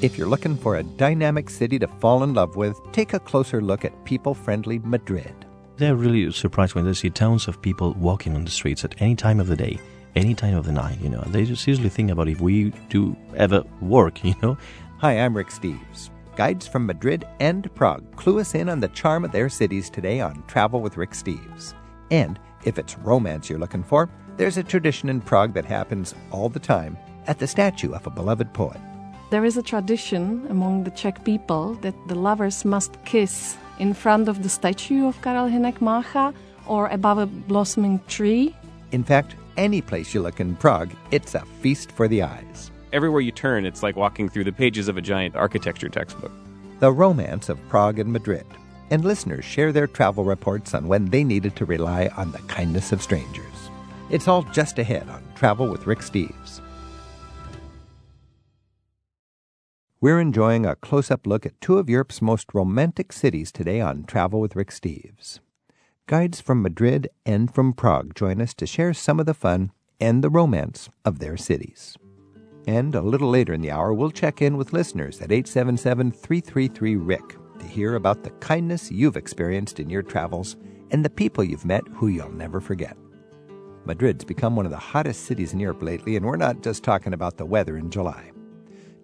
[0.00, 3.60] If you're looking for a dynamic city to fall in love with, take a closer
[3.60, 5.34] look at people friendly Madrid.
[5.76, 9.16] They're really surprised when they see tons of people walking on the streets at any
[9.16, 9.80] time of the day,
[10.14, 11.22] any time of the night, you know.
[11.26, 14.56] They just usually think about if we do ever work, you know.
[14.98, 16.10] Hi, I'm Rick Steves.
[16.36, 20.20] Guides from Madrid and Prague clue us in on the charm of their cities today
[20.20, 21.74] on Travel with Rick Steves.
[22.12, 26.48] And if it's romance you're looking for, there's a tradition in Prague that happens all
[26.48, 28.80] the time at the statue of a beloved poet.
[29.30, 34.26] There is a tradition among the Czech people that the lovers must kiss in front
[34.26, 36.32] of the statue of Karel Hynek Mácha
[36.66, 38.56] or above a blossoming tree.
[38.90, 42.70] In fact, any place you look in Prague, it's a feast for the eyes.
[42.94, 46.32] Everywhere you turn, it's like walking through the pages of a giant architecture textbook.
[46.80, 48.46] The romance of Prague and Madrid.
[48.90, 52.92] And listeners share their travel reports on when they needed to rely on the kindness
[52.92, 53.44] of strangers.
[54.08, 56.62] It's all just ahead on Travel with Rick Steves.
[60.00, 64.04] We're enjoying a close up look at two of Europe's most romantic cities today on
[64.04, 65.40] Travel with Rick Steves.
[66.06, 70.22] Guides from Madrid and from Prague join us to share some of the fun and
[70.22, 71.96] the romance of their cities.
[72.68, 76.94] And a little later in the hour, we'll check in with listeners at 877 333
[76.94, 80.56] Rick to hear about the kindness you've experienced in your travels
[80.92, 82.96] and the people you've met who you'll never forget.
[83.84, 87.14] Madrid's become one of the hottest cities in Europe lately, and we're not just talking
[87.14, 88.30] about the weather in July.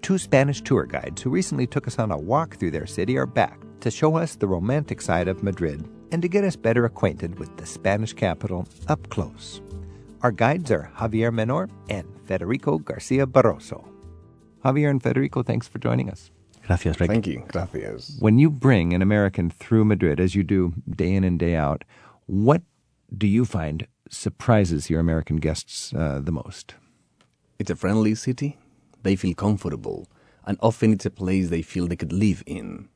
[0.04, 3.24] Two Spanish tour guides who recently took us on a walk through their city are
[3.24, 7.38] back to show us the romantic side of Madrid and to get us better acquainted
[7.38, 9.62] with the Spanish capital up close.
[10.20, 13.82] Our guides are Javier Menor and Federico Garcia Barroso.
[14.62, 16.30] Javier and Federico, thanks for joining us.
[16.66, 17.08] Gracias, Rick.
[17.08, 17.42] Thank you.
[17.48, 18.18] Gracias.
[18.20, 21.82] When you bring an American through Madrid, as you do day in and day out,
[22.26, 22.60] what
[23.16, 26.74] do you find surprises your American guests uh, the most?
[27.58, 28.58] It's a friendly city.
[29.04, 30.08] They feel comfortable.
[30.46, 32.88] And often it's a place they feel they could live in.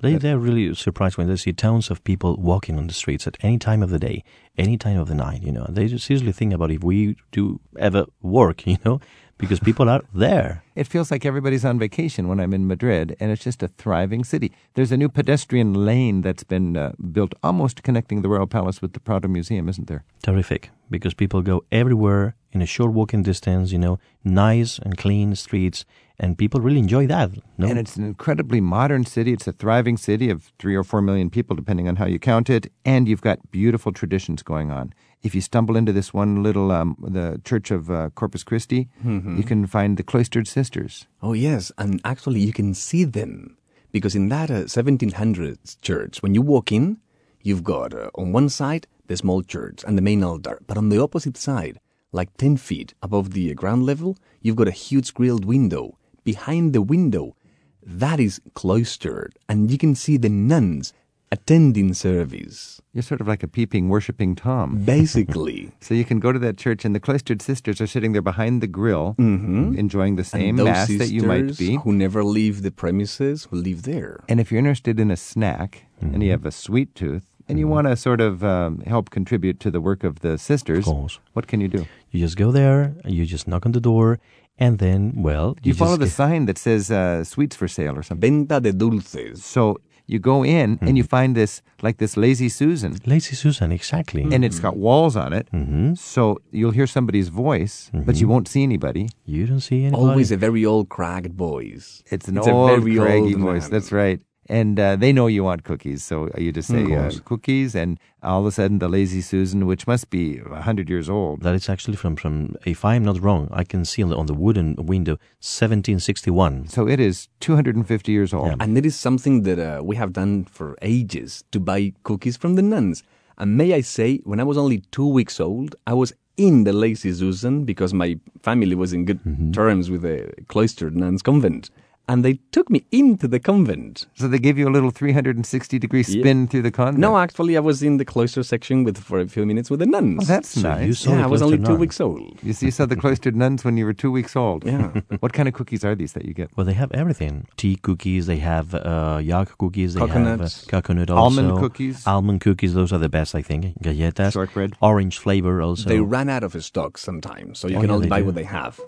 [0.00, 3.36] They, they're really surprised when they see tons of people walking on the streets at
[3.40, 4.22] any time of the day,
[4.56, 5.66] any time of the night, you know.
[5.68, 9.00] They just seriously think about if we do ever work, you know,
[9.38, 10.62] because people are there.
[10.74, 14.24] It feels like everybody's on vacation when I'm in Madrid, and it's just a thriving
[14.24, 14.52] city.
[14.74, 18.92] There's a new pedestrian lane that's been uh, built almost connecting the Royal Palace with
[18.92, 20.04] the Prado Museum, isn't there?
[20.22, 25.34] Terrific, because people go everywhere in a short walking distance, you know, nice and clean
[25.36, 25.84] streets,
[26.18, 27.30] and people really enjoy that.
[27.58, 27.68] No?
[27.68, 29.32] And it's an incredibly modern city.
[29.32, 32.50] It's a thriving city of three or four million people, depending on how you count
[32.50, 32.72] it.
[32.84, 34.92] And you've got beautiful traditions going on.
[35.22, 38.88] If you stumble into this one little, um, the Church of uh, Corpus Christi,
[39.36, 41.06] you can find the cloistered sisters.
[41.22, 41.72] Oh, yes.
[41.76, 43.56] And actually, you can see them.
[43.90, 46.98] Because in that uh, 1700s church, when you walk in,
[47.42, 50.60] you've got uh, on one side the small church and the main altar.
[50.66, 51.80] But on the opposite side,
[52.12, 55.98] like 10 feet above the ground level, you've got a huge grilled window.
[56.22, 57.34] Behind the window,
[57.82, 60.92] that is cloistered, and you can see the nuns
[61.30, 62.80] attending service.
[62.92, 64.78] You're sort of like a peeping, worshiping Tom.
[64.84, 65.72] Basically.
[65.80, 68.60] So you can go to that church, and the cloistered sisters are sitting there behind
[68.62, 71.76] the grill, enjoying the same mass that you might be.
[71.76, 74.20] Who never leave the premises will live there.
[74.28, 77.66] And if you're interested in a snack and you have a sweet tooth and you
[77.68, 81.18] want to sort of um, help contribute to the work of the sisters, course.
[81.32, 81.86] what can you do?
[82.10, 84.18] You just go there, you just knock on the door,
[84.58, 87.96] and then, well, You, follow just the get- sign that says uh, sweets for sale
[87.96, 88.46] or something.
[88.48, 89.44] Venta de dulces.
[89.44, 89.78] So
[90.10, 91.52] you go in and you find this,
[91.86, 94.22] like this lazy Susan, Lazy Susan, exactly.
[94.34, 95.46] and it's got walls on it.
[95.50, 96.20] hmm So
[96.50, 99.04] you'll hear somebody's voice, but you won't see anybody.
[99.26, 100.02] You don't see anybody.
[100.02, 102.02] Always a very old cracked voice.
[102.14, 103.62] It's an It's a old, very craggy old voice.
[103.66, 103.70] man.
[103.74, 104.20] That's right.
[104.50, 108.40] And uh, they know you want cookies, so you just say uh, cookies, and all
[108.40, 111.68] of a sudden the lazy Susan, which must be a hundred years old, That is
[111.68, 114.74] actually from, from, if I'm not wrong, I can see on the, on the wooden
[114.78, 116.68] window, 1761.
[116.68, 118.46] so it is 250 years old.
[118.48, 118.54] Yeah.
[118.60, 122.54] And it is something that uh, we have done for ages to buy cookies from
[122.54, 123.02] the nuns.
[123.36, 126.72] And may I say, when I was only two weeks old, I was in the
[126.72, 129.52] Lazy Susan because my family was in good Mm-hmm.
[129.52, 131.70] terms with the cloistered nuns convent.
[132.08, 134.06] And they took me into the convent.
[134.14, 136.98] So they gave you a little 360 degree spin through the convent.
[136.98, 139.86] No, actually, I was in the cloister section with for a few minutes with the
[139.86, 140.22] nuns.
[140.22, 141.00] Oh, that's So you nice.
[141.00, 141.80] saw yeah, I was only cloistered two nun.
[141.80, 142.38] weeks old.
[142.42, 144.64] You see, you saw the cloistered nuns when you were two weeks old.
[144.64, 145.00] Yeah.
[145.20, 146.48] what kind of cookies are these that you get?
[146.56, 147.46] Well, they have everything.
[147.58, 150.64] Tea cookies, they have uh, yak cookies, they Coconuts.
[150.64, 151.22] have uh, coconut also.
[151.42, 152.06] Almond cookies?
[152.06, 153.78] Almond cookies, those are the best, I think.
[153.82, 154.32] Galletas.
[154.32, 154.76] Shortbread?
[154.80, 155.88] Orange flavor also.
[155.88, 158.26] They ran out of stock sometimes, so you Oh, can yeah, only buy do.
[158.26, 158.80] what they have.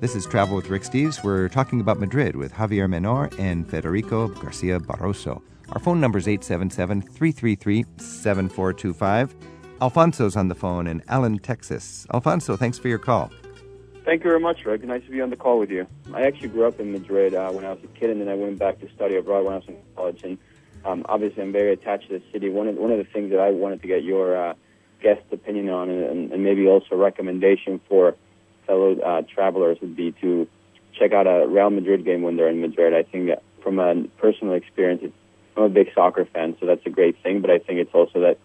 [0.00, 1.24] This is Travel with Rick Steves.
[1.24, 5.42] We're talking about Madrid with Javier Menor and Federico Garcia Barroso.
[5.70, 9.34] Our phone number is 877 333 7425.
[9.80, 12.06] Alfonso's on the phone in Allen, Texas.
[12.14, 13.32] Alfonso, thanks for your call.
[14.04, 14.84] Thank you very much, Rick.
[14.84, 15.84] Nice to be on the call with you.
[16.14, 18.34] I actually grew up in Madrid uh, when I was a kid, and then I
[18.34, 20.22] went back to study abroad when I was in college.
[20.22, 20.38] And
[20.84, 22.50] um, obviously, I'm very attached to the city.
[22.50, 24.54] One of one of the things that I wanted to get your uh,
[25.02, 28.14] guest opinion on, and, and maybe also recommendation for
[28.68, 30.46] fellow uh, travelers, would be to
[30.96, 32.94] check out a Real Madrid game when they're in Madrid.
[32.94, 33.30] I think
[33.62, 35.14] from a personal experience, it's,
[35.56, 37.40] I'm a big soccer fan, so that's a great thing.
[37.40, 38.38] But I think it's also that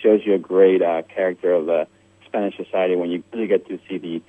[0.00, 1.88] shows you a great uh, character of the
[2.26, 4.22] Spanish society when you really get to see the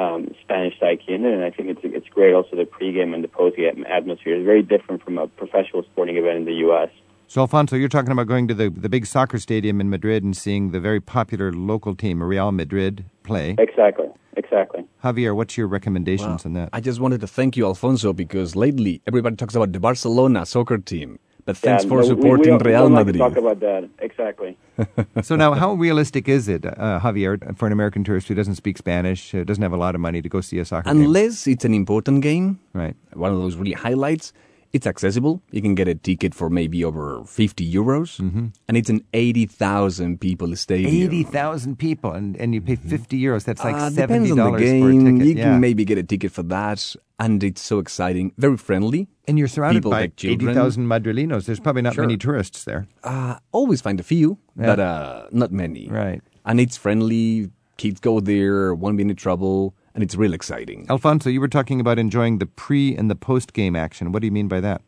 [0.00, 1.32] um, Spanish psyche in it.
[1.32, 4.62] And I think it's it's great also the pregame and the postgame atmosphere is very
[4.62, 6.90] different from a professional sporting event in the U.S.
[7.34, 10.36] So, Alfonso, you're talking about going to the, the big soccer stadium in Madrid and
[10.36, 13.56] seeing the very popular local team, Real Madrid, play.
[13.58, 14.06] Exactly.
[14.36, 14.84] Exactly.
[15.02, 16.68] Javier, what's your recommendations Well, on that?
[16.72, 20.78] I just wanted to thank you, Alfonso, because lately everybody talks about the Barcelona soccer
[20.78, 21.18] team.
[21.44, 23.34] But thanks Yeah, for no, supporting we, don't- we Real don't like to Madrid.
[23.34, 23.90] talk about that.
[23.98, 24.56] Exactly.
[25.24, 28.78] so now, how realistic is it, uh, Javier, for an American tourist who doesn't speak
[28.78, 31.02] Spanish, uh, doesn't have a lot of money to go see a soccer game?
[31.02, 32.94] Unless it's an important game, Right.
[33.12, 34.32] one of those really highlights,
[34.74, 35.40] it's accessible.
[35.52, 38.46] You can get a ticket for maybe over 50 euros, Mm-hmm.
[38.68, 40.90] and it's an 80,000 people stadium.
[40.90, 43.44] 80,000 people, and, and you pay 50 euros.
[43.44, 45.04] That's like Uh, $70 depends on the for a game.
[45.04, 45.26] ticket.
[45.28, 45.44] You yeah.
[45.44, 48.32] can maybe get a ticket for that, and it's so exciting.
[48.36, 49.08] Very friendly.
[49.26, 50.50] and you're surrounded people by like children.
[50.50, 51.46] 80,000 Madrileños.
[51.46, 52.04] There's probably not Sure.
[52.04, 52.86] many tourists there.
[53.02, 54.66] Uh, always find a few, Yeah.
[54.70, 55.88] but uh, not many.
[55.88, 56.20] Right.
[56.44, 57.48] And it's friendly.
[57.78, 60.86] Kids go there, won't be any trouble, and it's real exciting.
[60.90, 64.12] Alfonso, you were talking about enjoying the pre and the post game action.
[64.12, 64.82] What do you mean by that?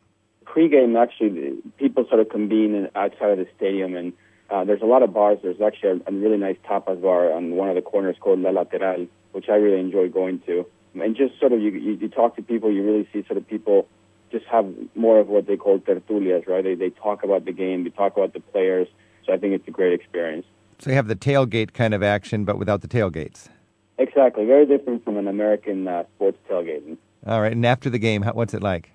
[0.45, 4.13] Pre-game, actually, people sort of convene outside of the stadium, and
[4.49, 5.37] uh, there's a lot of bars.
[5.43, 8.49] There's actually a, a really nice tapas bar on one of the corners called La
[8.49, 10.65] Lateral, which I really enjoy going to.
[10.95, 13.47] And just sort of you, you, you talk to people, you really see sort of
[13.47, 13.87] people
[14.31, 16.63] just have more of what they call tertulias, right?
[16.63, 18.87] They, they talk about the game, they talk about the players.
[19.25, 20.45] So I think it's a great experience.
[20.79, 23.49] So you have the tailgate kind of action, but without the tailgates.
[23.97, 26.97] Exactly, very different from an American uh, sports tailgating.
[27.25, 27.51] All right.
[27.51, 28.91] And after the game, how, what's it like?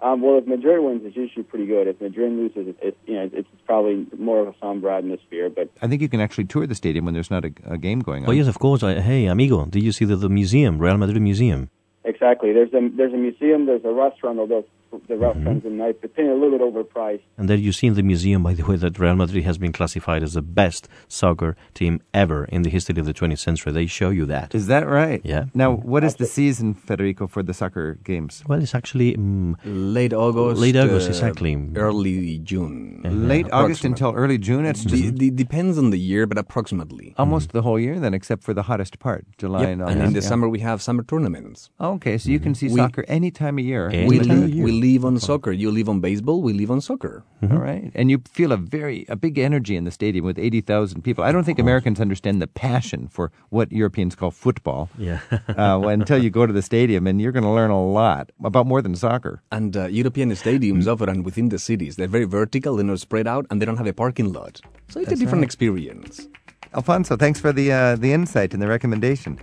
[0.00, 1.88] Um, well, if Madrid wins, it's usually pretty good.
[1.88, 5.48] If Madrid loses, it, it, you know, it's probably more of a somber atmosphere.
[5.48, 8.00] But I think you can actually tour the stadium when there's not a, a game
[8.00, 8.28] going on.
[8.28, 8.82] Oh, yes, of course.
[8.82, 11.70] I, hey, amigo, did you see the, the museum, Real Madrid Museum?
[12.04, 14.64] exactly, there's a there's a museum, there's a restaurant, although
[15.08, 15.80] the restaurants Mm-hmm.
[15.80, 17.20] are nice, but they're a little bit overpriced.
[17.38, 19.72] And there you see in the museum, by the way, that Real Madrid has been
[19.72, 23.72] classified as the best soccer team ever in the history of the 20th century.
[23.72, 24.54] They show you that.
[24.54, 25.20] Is that right?
[25.24, 25.44] Yeah.
[25.54, 28.42] Now, what is the season, Federico, for the soccer games?
[28.48, 30.60] Well, it's actually mm, Late August.
[30.60, 31.52] Late August, uh, exactly.
[31.76, 33.00] Early June.
[33.04, 34.64] Late August until early June.
[34.66, 37.14] It's just D- d- depends on the year, but approximately.
[37.18, 39.68] almost the whole year then, except for the hottest part, July Yep.
[39.72, 40.28] and And in the yeah.
[40.28, 41.70] summer, we have summer tournaments.
[41.80, 43.88] Okay, so you can see We- soccer any time of year.
[43.88, 44.64] Any We, time of year.
[44.64, 45.52] we live on soccer.
[45.52, 46.38] You live on baseball.
[46.48, 47.24] We live on soccer.
[47.42, 50.60] All right, and you feel a very a big energy in the stadium with eighty
[50.60, 51.24] thousand people.
[51.24, 54.88] I don't think Americans understand the passion for what Europeans call football.
[54.98, 55.20] Yeah.
[55.62, 58.66] uh, until you go to the stadium, and you're going to learn a lot about
[58.66, 59.42] more than soccer.
[59.50, 61.96] And uh, European stadiums offer and within the cities.
[61.96, 62.76] They're very vertical.
[62.76, 64.60] They're not spread out, and they don't have a parking lot.
[64.88, 66.28] So it's a different experience.
[66.74, 69.38] Alfonso, thanks for the uh, the insight and the recommendation.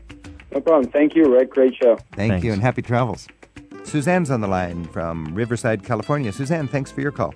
[0.53, 0.91] No problem.
[0.91, 1.51] Thank you, Rick.
[1.51, 1.95] Great show.
[2.13, 2.45] Thank Thanks.
[2.45, 3.27] you, and happy travels.
[3.83, 6.31] Suzanne's on the line from Riverside, California.
[6.31, 7.33] Suzanne, thanks for your call.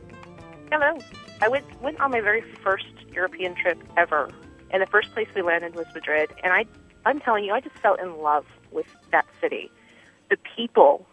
[0.71, 0.97] Hello.
[1.41, 4.31] I went went on my very first European trip ever,
[4.71, 6.31] and the first place we landed was Madrid.
[6.43, 6.65] And I,
[7.05, 9.69] I'm telling you, I just fell in love with that city.
[10.29, 11.05] The people,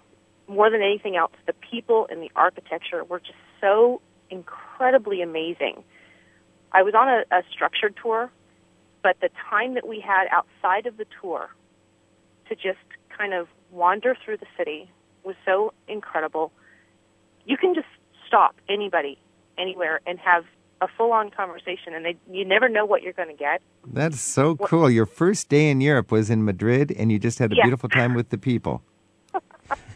[0.46, 5.82] more than anything else, the people and the architecture were just so incredibly amazing.
[6.72, 8.30] I was on a, a structured tour,
[9.02, 11.50] but the time that we had outside of the tour
[12.48, 12.78] to just
[13.16, 14.90] kind of wander through the city
[15.24, 16.52] was so incredible.
[17.44, 17.86] You can just
[18.26, 19.18] stop anybody
[19.58, 20.44] anywhere and have
[20.80, 23.62] a full-on conversation, and they you never know what you're going to get.
[23.86, 24.90] That's so cool.
[24.90, 27.64] Your first day in Europe was in Madrid, and you just had a Yeah.
[27.64, 28.82] beautiful time with the people.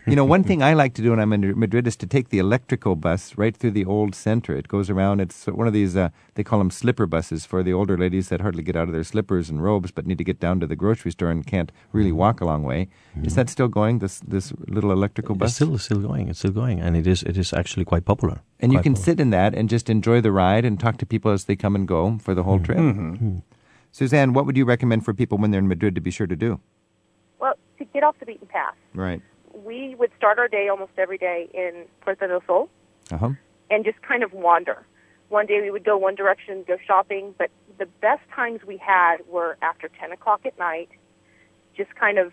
[0.06, 2.28] You know, one thing I like to do when I'm in Madrid is to take
[2.28, 4.56] the electrical bus right through the old center.
[4.56, 5.20] It goes around.
[5.20, 8.40] It's one of these, uh, they call them slipper buses for the older ladies that
[8.40, 10.76] hardly get out of their slippers and robes but need to get down to the
[10.76, 12.18] grocery store and can't really mm-hmm.
[12.18, 12.82] walk a long way.
[12.82, 13.34] Is mm-hmm.
[13.34, 15.48] that still going, this this little electrical bus?
[15.48, 16.28] It's still still going.
[16.28, 18.40] It's still going, and it is it is actually quite popular.
[18.60, 19.04] and you can popular.
[19.04, 21.74] sit in that and just enjoy the ride and talk to people as they come
[21.74, 23.16] and go for the whole mm-hmm.
[23.16, 23.42] trip.
[23.92, 26.36] Suzanne, what would you recommend for people when they're in Madrid to be sure to
[26.36, 26.60] do?
[27.38, 29.22] Well, to get off the beaten path, Right.
[29.66, 32.68] We would start our day almost every day in Puerto del Sol
[33.10, 33.30] Uh huh.
[33.70, 34.78] and just kind of wander.
[35.28, 39.16] One day we would go one direction, go shopping, but the best times we had
[39.28, 40.88] were after 10 o'clock at night,
[41.76, 42.32] just kind of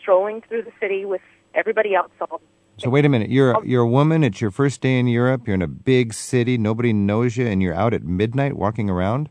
[0.00, 1.22] strolling through the city with
[1.54, 2.10] everybody else.
[2.20, 2.40] All
[2.78, 3.30] So wait a minute.
[3.30, 4.22] You're you're a woman.
[4.22, 5.46] It's your first day in Europe.
[5.46, 6.58] You're in a big city.
[6.58, 9.30] Nobody knows you, and you're out at midnight walking around.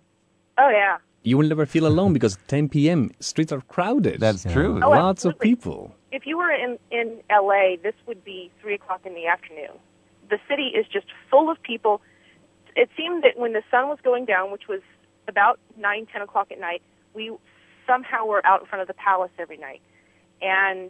[0.57, 3.11] Oh yeah, you will never feel alone because 10 p.m.
[3.19, 4.19] streets are crowded.
[4.19, 4.81] That's true.
[4.83, 5.93] Oh, Lots of people.
[6.15, 9.77] If you were in, in LA, this would be 3 o'clock in the afternoon.
[10.29, 12.01] The city is just full of people.
[12.73, 14.79] It seemed that when the sun was going down, which was
[15.27, 16.81] about 9, 10 o'clock at night,
[17.13, 17.35] we
[17.85, 19.81] somehow were out in front of the palace every night.
[20.41, 20.89] And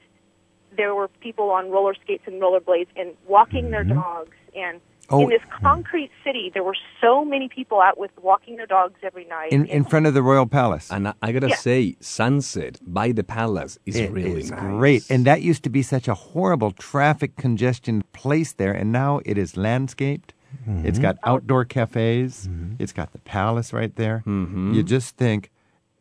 [0.77, 3.95] there were people on roller skates and rollerblades and walking their mm-hmm.
[3.99, 4.37] dogs.
[4.55, 4.79] And
[5.09, 5.21] Oh.
[5.21, 9.25] in this concrete city, there were so many people out with walking their dogs every
[9.25, 9.51] night.
[9.51, 10.91] In, in front of the Royal Palace.
[10.91, 11.55] And I, I gotta Yeah.
[11.55, 14.59] say, sunset by the palace is It really is nice.
[14.61, 15.09] great.
[15.11, 19.37] And that used to be such a horrible traffic congestion place there, and now it
[19.37, 20.33] is landscaped.
[20.67, 20.85] Mm-hmm.
[20.87, 21.33] It's got oh.
[21.33, 22.47] outdoor cafes.
[22.49, 22.75] Mm-hmm.
[22.79, 24.23] It's got the palace right there.
[24.25, 24.73] Mm-hmm.
[24.73, 25.51] You just think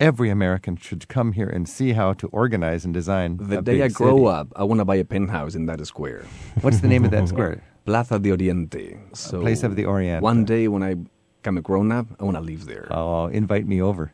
[0.00, 3.36] every American should come here and see how to organize and design.
[3.38, 4.28] the a day big I grow city.
[4.28, 6.24] up, I want to buy a penthouse in that square.
[6.62, 7.62] What's the name of that square?
[7.84, 8.98] Plaza de Oriente.
[9.12, 10.22] So Place of the Orient.
[10.22, 10.94] One day when I
[11.42, 12.88] become a grown up, I want to live there.
[12.90, 14.12] Oh, invite me over.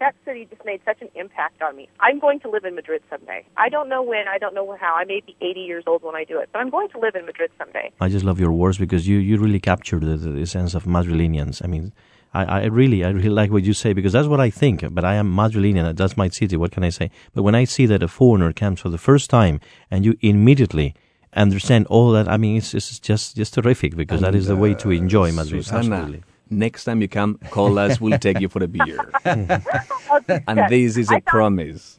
[0.00, 1.88] that city just made such an impact on me.
[2.00, 3.46] I'm going to live in Madrid someday.
[3.56, 4.94] I don't know when, I don't know how.
[4.94, 7.14] I may be 80 years old when I do it, but I'm going to live
[7.14, 7.90] in Madrid someday.
[8.00, 10.84] I just love your words because you, you really capture the, the, the sense of
[10.84, 11.64] Madrilenians.
[11.64, 11.92] I mean,
[12.34, 14.84] I, I really I really like what you say because that's what I think.
[14.92, 15.96] But I am Madrilenian.
[15.96, 16.56] That's my city.
[16.56, 17.10] What can I say?
[17.32, 20.94] But when I see that a foreigner comes for the first time and you immediately
[21.34, 24.74] understand all that, I mean, it's, it's just just terrific because that is the way
[24.74, 25.64] to enjoy Madrid.
[25.64, 26.22] Susanna, Absolutely.
[26.50, 28.00] next time you come, call us.
[28.00, 29.10] We'll take you for a beer.
[29.24, 30.70] I'll And that.
[30.70, 31.98] this is I a found, promise.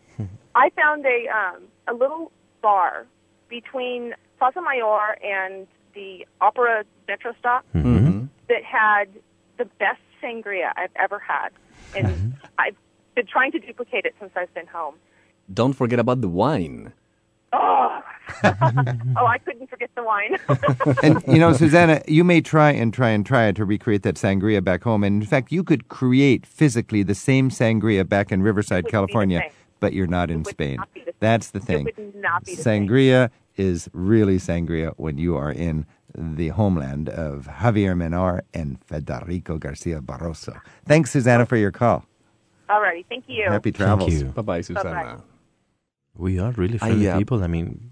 [0.56, 3.06] I found a um, a little bar
[3.50, 8.28] between Plaza Mayor and the Opera Metro stop Mhm.
[8.50, 9.08] that had
[9.58, 11.50] the best sangria I've ever had,
[11.96, 12.76] and I've
[13.16, 14.96] been trying to duplicate it since I've been home.
[15.54, 16.92] Don't forget about the wine.
[17.58, 18.02] Oh,
[19.18, 20.38] oh, I couldn't forget the wine.
[21.04, 24.64] and you know, Susanna, you may try and try and try to recreate that sangria
[24.64, 25.04] back home.
[25.04, 28.90] And in fact, you could create physically the same sangria back in Riverside, Wouldn't be
[28.90, 29.44] the California,
[29.80, 30.78] but you're not in Spain.
[30.78, 31.14] not the.
[31.20, 31.86] That's the It thing.
[31.86, 32.88] would not be the same.
[32.88, 35.86] Sangria is really sangria when you are in
[36.18, 40.60] the homeland of Javier Menor and Federico Garcia Barroso.
[40.86, 42.06] Thanks, Susanna, for your call.
[42.70, 43.46] Alrighty, thank you.
[43.50, 44.10] Happy travels.
[44.12, 44.32] Thank you.
[44.32, 45.24] Bye bye, Susanna.
[46.18, 47.44] We are really I, friendly uh, people.
[47.44, 47.92] I mean,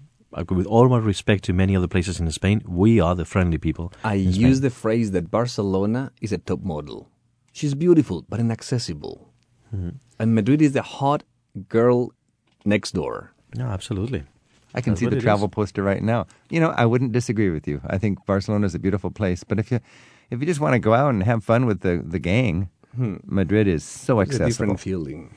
[0.50, 3.92] with all my respect to many other places in Spain, we are the friendly people.
[4.02, 7.08] I use the phrase that Barcelona is a top model.
[7.52, 9.30] She's beautiful but inaccessible.
[9.74, 9.90] Mm-hmm.
[10.18, 11.22] And Madrid is the hot
[11.68, 12.12] girl
[12.64, 13.32] next door.
[13.54, 14.24] No, absolutely.
[14.74, 15.52] I can That's see the travel is.
[15.54, 16.26] poster right now.
[16.50, 17.80] You know, I wouldn't disagree with you.
[17.86, 19.78] I think Barcelona is a beautiful place, but if you
[20.30, 23.68] if you just want to go out and have fun with the the gang, Madrid
[23.68, 24.48] is so It's a accessible.
[24.48, 25.34] different feeling.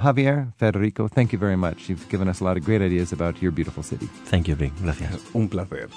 [0.00, 1.90] Javier, Federico, thank you very much.
[1.90, 4.06] You've given us a lot of great ideas about your beautiful city.
[4.24, 4.72] Thank you, Rick.
[4.76, 5.22] Gracias.
[5.34, 5.90] Un placer.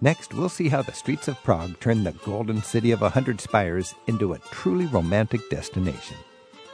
[0.00, 3.40] Next, we'll see how the streets of Prague turn the golden city of a hundred
[3.40, 6.16] spires into a truly romantic destination.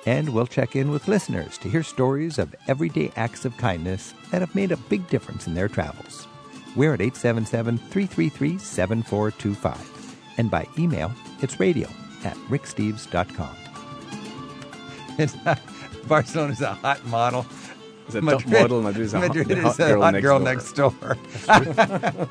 [0.04, 4.42] And we'll check in with listeners to hear stories of everyday acts of kindness that
[4.42, 6.26] have made a big difference in their travels.
[6.74, 10.16] We're at 877 333 7425.
[10.38, 11.88] And by email, it's radio
[12.24, 13.56] at ricksteves.com.
[15.18, 15.36] It's
[16.06, 17.46] Barcelona's a hot model.
[18.06, 18.82] It's a top model.
[18.82, 21.16] Madrid is a hot, Madrid the is hot a girl, next, girl door.
[21.18, 22.28] next door.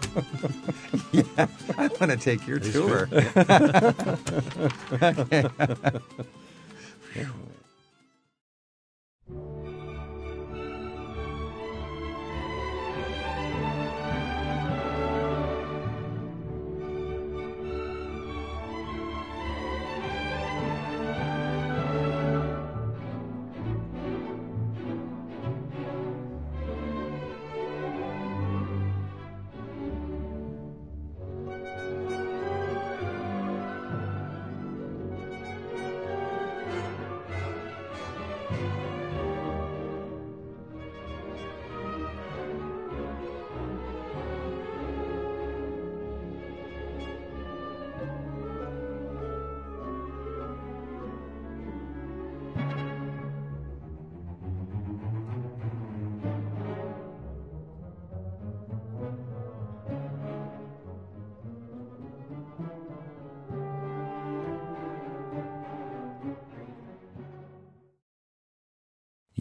[1.12, 3.08] yeah, I want to take your tour.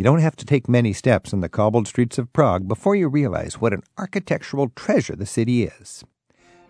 [0.00, 3.06] You don't have to take many steps on the cobbled streets of Prague before you
[3.06, 6.02] realize what an architectural treasure the city is.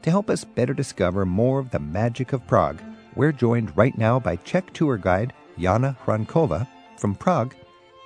[0.02, 2.82] To help us better discover more of the magic of Prague,
[3.14, 7.54] we're joined right now by Czech tour guide Jana Hrankova from Prague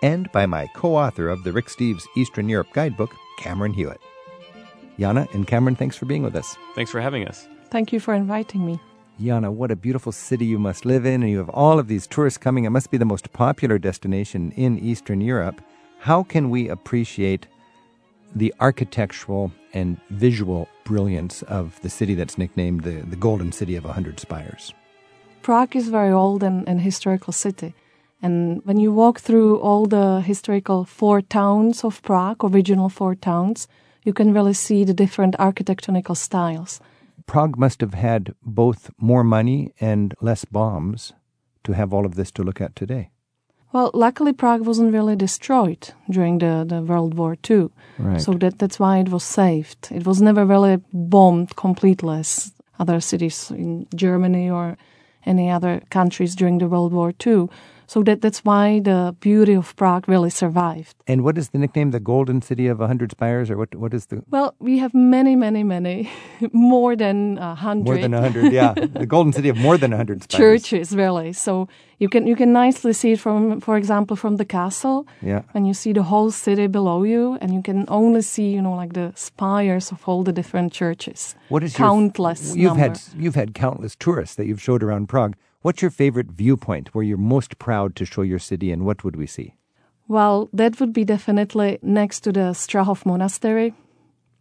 [0.02, 4.02] and by my co author of the Rick Steves Eastern Europe Guidebook, Cameron Hewitt.
[4.98, 6.54] Jana and Cameron, thanks for being with us.
[6.74, 7.48] Thanks for having us.
[7.70, 8.78] Thank you for inviting me.
[9.20, 12.06] Jana, what a beautiful city you must live in, and you have all of these
[12.06, 12.64] tourists coming.
[12.64, 15.60] It must be the most popular destination in Eastern Europe.
[16.00, 17.46] How can we appreciate
[18.34, 23.84] the architectural and visual brilliance of the city that's nicknamed the, the Golden City of
[23.84, 24.74] a Hundred Spires?
[25.42, 27.72] Prague is a very old and, and historical city.
[28.20, 33.68] And when you walk through all the historical four towns of Prague, original four towns,
[34.02, 36.80] you can really see the different architectonical styles.
[37.26, 41.12] Prague must have had both more money and less bombs
[41.64, 43.10] to have all of this to look at today.
[43.72, 47.70] Well, luckily Prague wasn't really destroyed during the, the World War II.
[47.98, 48.20] Right.
[48.20, 49.88] So that, that's why it was saved.
[49.90, 54.76] It was never really bombed completely as other cities in Germany or
[55.26, 57.48] any other countries during the World War II.
[57.86, 60.96] So that, that's why the beauty of Prague really survived.
[61.06, 63.74] And what is the nickname, the Golden City of a Hundred Spires, or what?
[63.74, 66.10] What is the Well, we have many, many, many,
[66.52, 67.84] more than a hundred.
[67.84, 68.52] more than a hundred?
[68.52, 70.62] Yeah, the Golden City of more than a hundred spires.
[70.62, 74.44] churches really so you can you can nicely see it from for example from the
[74.44, 75.42] castle Yeah.
[75.54, 78.74] and you see the whole city below you and you can only see you know
[78.74, 82.82] like the spires of all the different churches What is your- countless you've number.
[82.82, 85.34] had you've had countless tourists that you've showed around Prague.
[85.64, 89.16] What's your favorite viewpoint where you're most proud to show your city, and what would
[89.16, 89.48] we see?
[90.16, 93.68] well that would be definitely next to the strahov monastery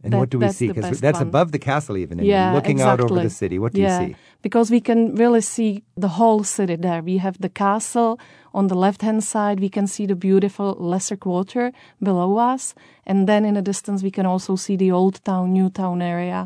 [0.06, 0.68] And That- what do we see?
[0.68, 1.30] Because that's one.
[1.30, 2.16] above the castle, even.
[2.20, 3.58] And yeah looking out over the city.
[3.64, 4.16] What do yeah, you see?
[4.48, 5.70] because we can really see
[6.06, 8.12] the whole city there we have the castle
[8.60, 11.66] on the left hand side we can see the beautiful lesser quarter
[12.10, 12.64] below us
[13.10, 16.42] and then in the distance we can also see the old town new town area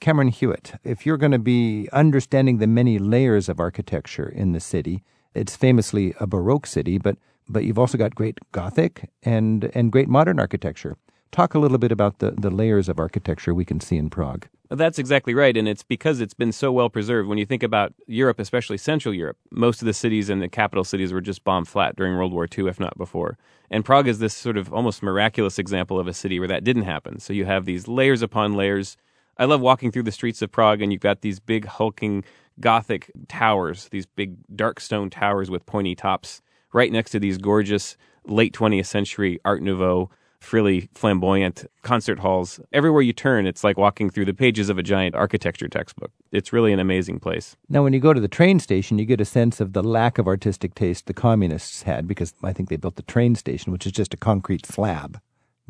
[0.00, 4.60] Cameron Hewitt, if you're going to be understanding the many layers of architecture in the
[4.60, 5.04] city,
[5.34, 7.16] it's famously a Baroque city, but
[7.48, 10.96] but you've also got great Gothic and and great modern architecture.
[11.32, 14.48] Talk a little bit about the, the layers of architecture we can see in Prague.
[14.68, 15.56] That's exactly right.
[15.56, 17.28] And it's because it's been so well preserved.
[17.28, 20.82] When you think about Europe, especially Central Europe, most of the cities and the capital
[20.82, 23.36] cities were just bombed flat during World War II, if not before.
[23.70, 26.84] And Prague is this sort of almost miraculous example of a city where that didn't
[26.84, 27.20] happen.
[27.20, 28.96] So you have these layers upon layers.
[29.40, 32.24] I love walking through the streets of Prague, and you've got these big, hulking
[32.60, 36.42] Gothic towers, these big dark stone towers with pointy tops,
[36.74, 42.60] right next to these gorgeous late 20th century Art Nouveau frilly, flamboyant concert halls.
[42.72, 46.10] Everywhere you turn, it's like walking through the pages of a giant architecture textbook.
[46.32, 47.56] It's really an amazing place.
[47.68, 50.18] Now, when you go to the train station, you get a sense of the lack
[50.18, 53.86] of artistic taste the communists had because I think they built the train station, which
[53.86, 55.20] is just a concrete slab.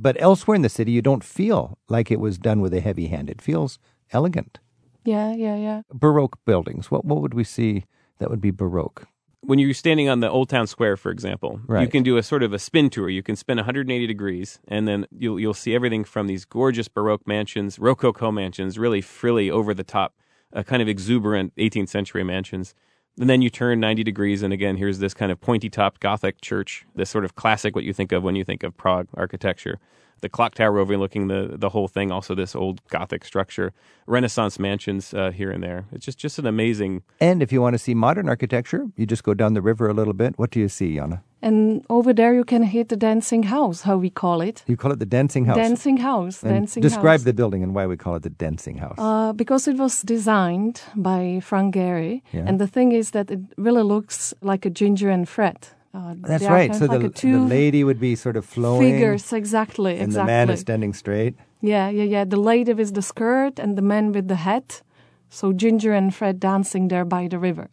[0.01, 3.09] But elsewhere in the city, you don't feel like it was done with a heavy
[3.09, 3.29] hand.
[3.29, 3.79] It feels
[4.13, 4.59] elegant.
[5.05, 5.83] Yeah, yeah, yeah.
[5.93, 6.91] Baroque buildings.
[6.91, 7.85] What what would we see
[8.19, 9.07] that would be Baroque?
[9.43, 12.43] When you're standing on the Old Town Square, for example, you can do a sort
[12.43, 13.09] of a spin tour.
[13.09, 17.27] You can spin 180 degrees, and then you'll you'll see everything from these gorgeous Baroque
[17.27, 20.15] mansions, Rococo mansions, really frilly, over the top,
[20.55, 22.75] uh, kind of exuberant 18th century mansions.
[23.19, 26.41] And then you turn 90 degrees, and again, here's this kind of pointy topped Gothic
[26.41, 29.79] church, this sort of classic what you think of when you think of Prague architecture.
[30.21, 33.73] The clock tower overlooking the, the whole thing, also this old Gothic structure,
[34.07, 35.87] Renaissance mansions uh, here and there.
[35.93, 39.25] It's just, just an amazing And if you want to see modern architecture, you just
[39.25, 40.39] go down the river a little bit.
[40.39, 41.23] What do you see, Jana?
[41.43, 44.63] And over there you can hit the dancing house, how we call it.
[44.67, 45.57] You call it the dancing house.
[45.57, 47.25] Dancing house, And dancing describe house.
[47.25, 48.97] the building and why we call it the dancing house.
[48.99, 52.45] Uh, because it was designed by Frank Gehry, Yeah.
[52.47, 55.69] and the thing is that it really looks like a ginger and Fred.
[55.93, 56.75] Uh, That's right.
[56.75, 60.23] So like the, the lady would be sort of flowing, figures exactly, and exactly.
[60.23, 61.35] the man is standing straight.
[61.63, 62.25] Yeah, yeah, yeah.
[62.25, 64.83] The lady with the skirt and the man with the hat.
[65.31, 67.71] So Ginger and Fred dancing there by the river.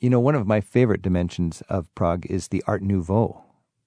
[0.00, 3.42] You know, one of my favorite dimensions of Prague is the Art Nouveau,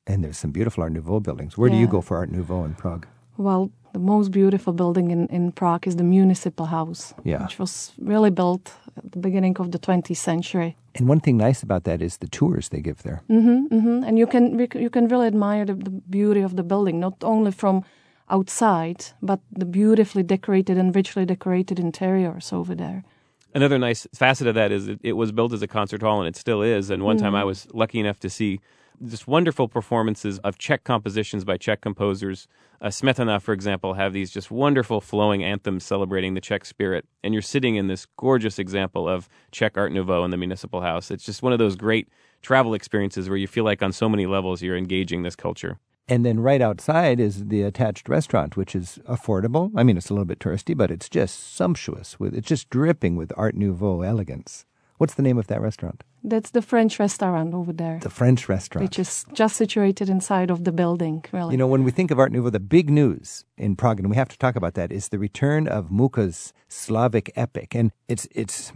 [0.06, 1.58] and there's some beautiful Art Nouveau buildings.
[1.58, 3.08] Where do you go for Art Nouveau in Prague?
[3.38, 7.44] Well, the most beautiful building in, in Prague is the municipal house, Yeah.
[7.44, 10.76] which was really built at the beginning of the 20th century.
[10.96, 13.22] And one thing nice about that is the tours they give there.
[13.28, 17.00] hmm hmm And you can you can really admire the, the beauty of the building,
[17.00, 17.84] not only from
[18.30, 23.04] outside, but the beautifully decorated and richly decorated interiors over there.
[23.54, 26.28] Another nice facet of that is it, it was built as a concert hall and
[26.28, 26.90] it still is.
[26.90, 28.60] And one time I was lucky enough to see
[29.08, 32.48] just wonderful performances of Czech compositions by Czech composers.
[32.82, 37.06] Uh, Smetana, for example, have these just wonderful flowing anthems celebrating the Czech spirit.
[37.24, 41.12] And you're sitting in this gorgeous example of Czech Art Nouveau in the Municipal House.
[41.12, 42.10] It's just one of those great
[42.42, 45.78] travel experiences where you feel like on so many levels you're engaging this culture.
[46.08, 49.72] And then right outside is the attached restaurant, which is affordable.
[49.76, 52.20] I mean, it's a little bit touristy, but it's just sumptuous.
[52.20, 54.66] With it's just dripping with Art Nouveau elegance.
[54.98, 56.04] What's the name of that restaurant?
[56.24, 58.84] That's the French restaurant over there, The French restaurant.
[58.84, 61.54] which is just situated inside of the building, really.
[61.54, 64.16] You know, when we think of Art Nouveau, the big news in Prague, and we
[64.16, 67.74] have to talk about that, is the return of Mucha's Slavic epic.
[67.74, 68.74] And it's it's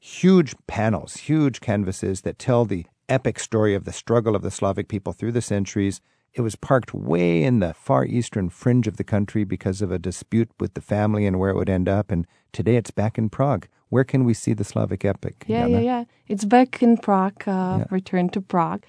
[0.00, 4.88] huge panels, huge canvases that tell the epic story of the struggle of the Slavic
[4.88, 6.00] people through the centuries.
[6.38, 9.98] It was parked way in the far eastern fringe of the country because of a
[9.98, 12.12] dispute with the family and where it would end up.
[12.12, 13.66] And today it's back in Prague.
[13.88, 15.44] Where can we see the Slavic epic?
[15.48, 16.04] Yeah, yeah, yeah.
[16.28, 17.84] It's back in Prague, uh, Yeah.
[17.90, 18.84] returned to Prague.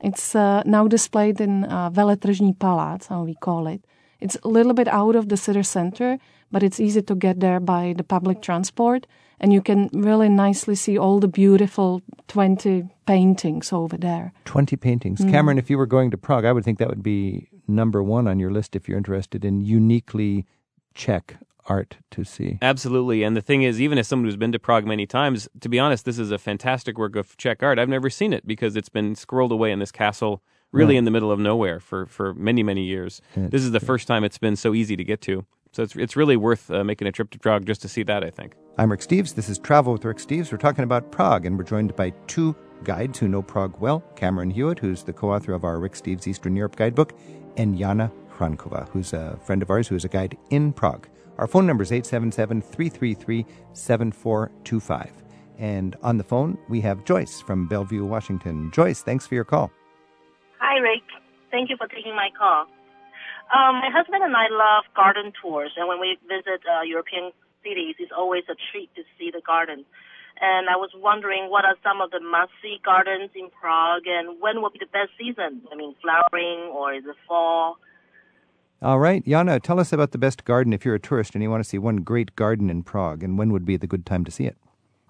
[0.00, 3.84] It's uh, now displayed in uh, Veletržní Palác, how we call it.
[4.20, 6.18] It's a little bit out of the city center,
[6.52, 9.06] but it's easy to get there by the public transport.
[9.42, 14.32] And you can really nicely see all the beautiful 20 paintings over there.
[14.44, 15.20] 20 paintings.
[15.20, 15.30] Mm.
[15.32, 18.28] Cameron, if you were going to Prague, I would think that would be number one
[18.28, 20.46] on your list if you're interested in uniquely
[20.94, 21.36] Czech
[21.68, 22.58] art to see.
[22.62, 23.22] Absolutely.
[23.22, 25.78] And the thing is, even as someone who's been to Prague many times, to be
[25.78, 27.78] honest, this is a fantastic work of Czech art.
[27.78, 30.98] I've never seen it because it's been squirreled away in this castle, really Right.
[30.98, 33.20] in the middle of nowhere for, for many, many years.
[33.36, 35.44] this is the first time it's been so easy to get to.
[35.72, 38.22] So it's, it's really worth uh, making a trip to Prague just to see that,
[38.22, 38.54] I think.
[38.76, 39.34] I'm Rick Steves.
[39.34, 40.52] This is Travel with Rick Steves.
[40.52, 42.54] We're talking about Prague, and we're joined by two
[42.84, 46.26] guides who know Prague well Cameron Hewitt, who's the co author of our Rick Steves
[46.26, 47.14] Eastern Europe guidebook,
[47.56, 51.08] and Jana Hrankova, who's a friend of ours who is a guide in Prague.
[51.38, 55.10] Our phone number is 877 333 7425.
[55.58, 58.70] And on the phone, we have Joyce from Bellevue, Washington.
[58.72, 59.70] Joyce, thanks for your call.
[60.58, 61.02] Hi, Rick.
[61.50, 62.66] Thank you for taking my call.
[63.52, 67.96] Um, my husband and I love garden tours, and when we visit uh, European cities,
[67.98, 69.84] it's always a treat to see the garden.
[70.40, 74.62] And I was wondering what are some of the must-see gardens in Prague, and when
[74.62, 75.60] would be the best season?
[75.70, 77.76] I mean, flowering or is it fall?
[78.80, 81.50] All right, Jana, tell us about the best garden if you're a tourist and you
[81.50, 84.24] want to see one great garden in Prague, and when would be the good time
[84.24, 84.56] to see it?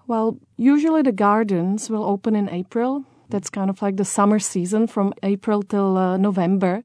[0.05, 3.05] Well, usually the gardens will open in April.
[3.29, 6.83] That's kind of like the summer season from April till uh, November.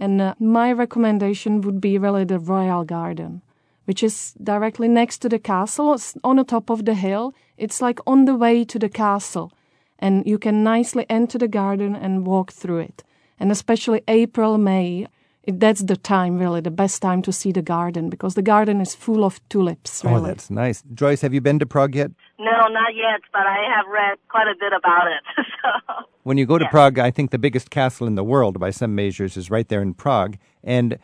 [0.00, 3.42] And uh, my recommendation would be really the Royal Garden,
[3.84, 7.34] which is directly next to the castle, it's on the top of the hill.
[7.58, 9.52] It's like on the way to the castle.
[9.98, 13.04] And you can nicely enter the garden and walk through it.
[13.38, 15.06] And especially April, May,
[15.46, 18.94] that's the time, really, the best time to see the garden because the garden is
[18.94, 20.16] full of tulips, really.
[20.16, 20.82] Oh, that's nice.
[20.94, 22.10] Joyce, have you been to Prague yet?
[22.38, 25.22] No, not yet, but I have read quite a bit about it.
[25.62, 26.70] so, When you go to Yes.
[26.70, 29.82] Prague, I think the biggest castle in the world, by some measures, is right there
[29.82, 30.36] in Prague.
[30.62, 30.98] And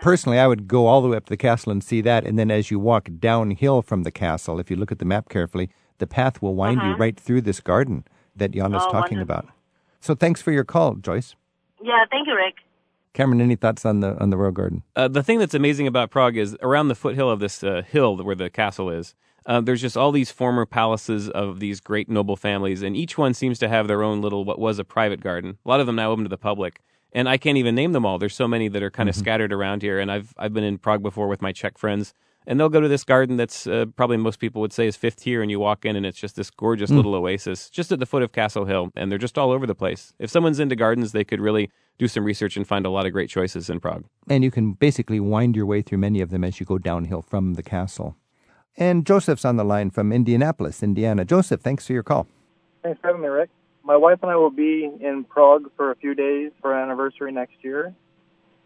[0.00, 2.24] personally, I would go all the way up to the castle and see that.
[2.24, 5.28] And then as you walk downhill from the castle, if you look at the map
[5.28, 5.68] carefully,
[5.98, 8.04] the path will wind you right through this garden
[8.36, 8.86] that Jana's Uh-huh.
[8.88, 9.44] Oh, talking wonderful.
[9.44, 9.54] about.
[10.00, 11.36] So thanks for your call, Joyce.
[11.82, 12.54] yeah, thank you, Rick.
[13.14, 14.82] Cameron, any thoughts on the on the Royal Garden?
[14.94, 18.16] Uh, the thing that's amazing about Prague is around the foothill of this uh, hill
[18.16, 19.14] where the castle is,
[19.46, 23.32] uh, there's just all these former palaces of these great noble families, and each one
[23.32, 25.58] seems to have their own little what was a private garden.
[25.64, 26.80] A lot of them now open to the public,
[27.12, 28.18] and I can't even name them all.
[28.18, 30.78] There's so many that are kind of scattered around here, and I've I've been in
[30.78, 32.14] Prague before with my Czech friends,
[32.46, 35.16] and they'll go to this garden that's uh, probably most people would say is fifth
[35.22, 38.06] tier, and you walk in, and it's just this gorgeous little oasis just at the
[38.06, 40.12] foot of Castle Hill, and they're just all over the place.
[40.18, 43.12] If someone's into gardens, they could really do some research and find a lot of
[43.12, 44.04] great choices in Prague.
[44.28, 47.22] And you can basically wind your way through many of them as you go downhill
[47.22, 48.16] from the castle.
[48.76, 51.24] And Joseph's on the line from Indianapolis, Indiana.
[51.24, 52.26] Joseph, thanks for your call.
[52.82, 53.50] Thanks for having me, Rick.
[53.84, 57.30] My wife and I will be in Prague for a few days for our anniversary
[57.30, 57.94] next year.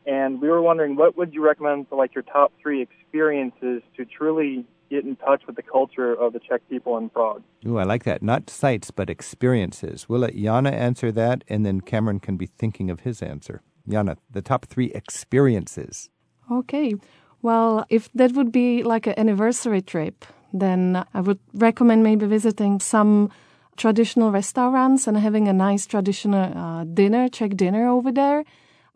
[0.08, 4.06] And we were wondering what would you recommend for like your top three experiences to
[4.06, 7.42] truly get in touch with the culture of the Czech people in Prague?
[7.66, 8.22] Ooh, I like that.
[8.22, 10.08] Not sights, but experiences.
[10.08, 13.60] We'll let Jana answer that, and then Cameron can be thinking of his answer.
[13.86, 16.08] Jana, the top three experiences.
[16.50, 16.94] Okay.
[17.42, 22.80] Well, if that would be like an anniversary trip, then I would recommend maybe visiting
[22.80, 23.30] some
[23.76, 28.44] traditional restaurants and having a nice traditional uh, dinner, Czech dinner over there,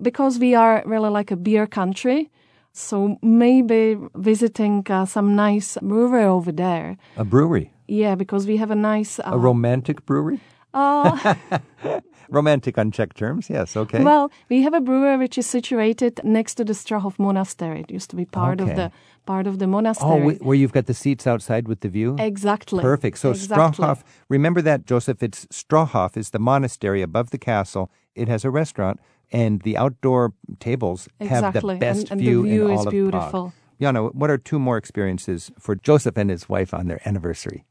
[0.02, 2.30] because we are really like a beer country.
[2.72, 6.96] So maybe visiting uh, some nice brewery over there.
[7.16, 7.70] A brewery.
[7.86, 9.18] Yeah, because we have a nice.
[9.18, 10.40] Uh, A romantic brewery?
[10.74, 11.34] uh,
[12.30, 14.02] Romantic on Czech terms, yes, okay.
[14.02, 17.80] Well, we have a brewery which is situated next to the Strahov Monastery.
[17.80, 18.90] It used to be part of the
[19.26, 20.34] part of the oh, monastery.
[20.34, 22.16] wh- where you've got the seats outside with the view?
[22.18, 22.80] Exactly.
[22.80, 23.18] Perfect.
[23.18, 23.84] So exactly.
[23.84, 27.90] Strahov, remember that, Joseph, it's Strahov is the monastery above the castle.
[28.14, 28.98] It has a restaurant,
[29.32, 32.86] and the outdoor tables have the best and- and the view, view in is all
[32.88, 33.30] of beautiful.
[33.30, 33.52] Prague.
[33.80, 37.64] Jana, what are two more experiences for Joseph and his wife on their anniversary?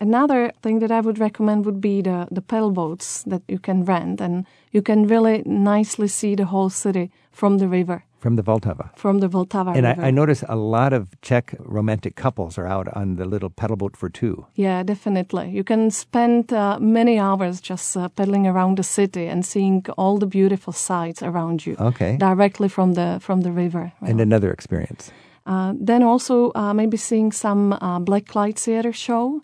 [0.00, 3.84] Another thing that I would recommend would be the the pedal boats that you can
[3.84, 8.02] rent, and you can really nicely see the whole city from the river.
[8.22, 8.86] From the Vltava.
[8.96, 10.02] from the Vltava And River.
[10.02, 13.76] I, I notice a lot of Czech romantic couples are out on the little pedal
[13.76, 14.34] boat for two.
[14.54, 15.50] Yeah, definitely.
[15.50, 20.18] You can spend uh, many hours just uh, pedaling around the city and seeing all
[20.18, 22.16] the beautiful sights around you Okay.
[22.16, 23.92] directly from the from the river.
[24.00, 25.10] And another experience.
[25.46, 29.40] Uh, then also uh, maybe seeing some uh, blacklight theater show.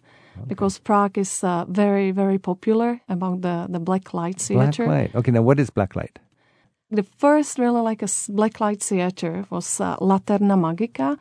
[0.46, 4.86] Because Prague is uh, very, very popular about the, the black light theater.
[4.86, 5.14] Blacklight.
[5.16, 6.14] Okay, now what is blacklight?
[6.90, 11.18] The first really like a blacklight theater was uh, Laterna Magika.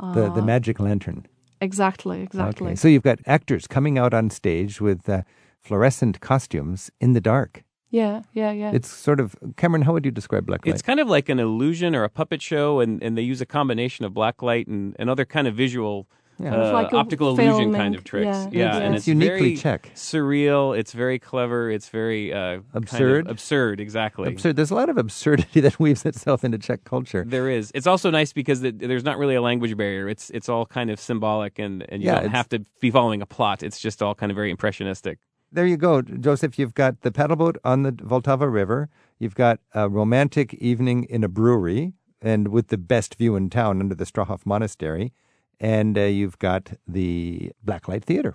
[0.00, 1.26] The, the magic lantern.
[1.60, 2.68] Exactly, exactly.
[2.68, 5.22] Okay, so you've got actors coming out on stage with uh,
[5.60, 7.62] fluorescent costumes in the dark.
[7.90, 8.72] yeah, yeah, yeah.
[8.72, 9.82] It's sort of Cameron.
[9.82, 10.72] How would you describe blacklight?
[10.72, 13.46] It's kind of like an illusion or a puppet show, and, and they use a
[13.46, 16.08] combination of blacklight and, and other kind of visual,
[16.42, 16.54] Yeah.
[16.56, 18.26] uh, It's like optical illusion kind of tricks.
[18.26, 18.48] yeah.
[18.50, 19.90] Yeah, It's- and it's it's uniquely very Czech.
[19.94, 20.76] surreal.
[20.76, 21.70] It's very clever.
[21.70, 23.28] It's very uh, kind of Absurd?
[23.28, 24.28] absurd, exactly.
[24.28, 24.56] absurd.
[24.56, 27.24] There's a lot of absurdity that weaves itself into Czech culture.
[27.26, 27.70] There is.
[27.74, 30.08] It's also nice because it, there's not really a language barrier.
[30.08, 33.22] It's it's all kind of symbolic, and, and you Yeah, don't have to be following
[33.22, 33.62] a plot.
[33.62, 35.18] It's just all kind of very impressionistic.
[35.54, 36.58] There you go, Joseph.
[36.58, 38.88] You've got the paddle boat on the Vltava River.
[39.18, 43.78] You've got a romantic evening in a brewery, and with the best view in town
[43.80, 45.12] under the Strahov Monastery.
[45.60, 48.34] And uh, you've got the Blacklight Theater.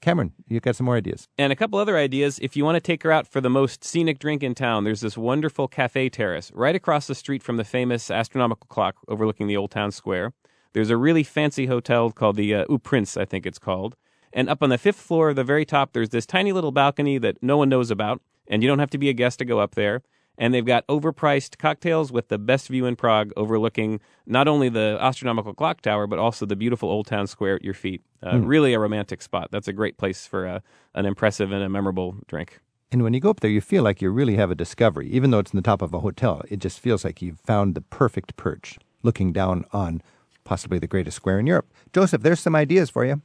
[0.00, 1.26] Cameron, you've got some more ideas.
[1.36, 2.38] And a couple other ideas.
[2.40, 5.00] If you want to take her out for the most scenic drink in town, there's
[5.00, 9.56] this wonderful cafe terrace right across the street from the famous astronomical clock overlooking the
[9.56, 10.32] old town square.
[10.72, 13.96] There's a really fancy hotel called the uh, Prince, I think it's called.
[14.32, 17.42] And up on the fifth floor, the very top, there's this tiny little balcony that
[17.42, 19.74] no one knows about, and you don't have to be a guest to go up
[19.74, 20.02] there.
[20.40, 24.96] And they've got overpriced cocktails with the best view in Prague, overlooking not only the
[25.00, 28.02] astronomical clock tower, but also the beautiful old town square at your feet.
[28.24, 29.48] Uh, Really a romantic spot.
[29.50, 30.62] That's a great place for a,
[30.94, 32.60] an impressive and a memorable drink.
[32.90, 35.08] And when you go up there, you feel like you really have a discovery.
[35.10, 37.74] Even though it's in the top of a hotel, it just feels like you've found
[37.74, 40.02] the perfect perch, looking down on
[40.44, 41.66] possibly the greatest square in Europe.
[41.92, 43.20] Joseph, there's some ideas for you.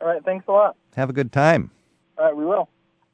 [0.00, 0.76] All right, thanks a lot.
[0.96, 1.70] Have a good time.
[2.18, 2.68] All right, we will.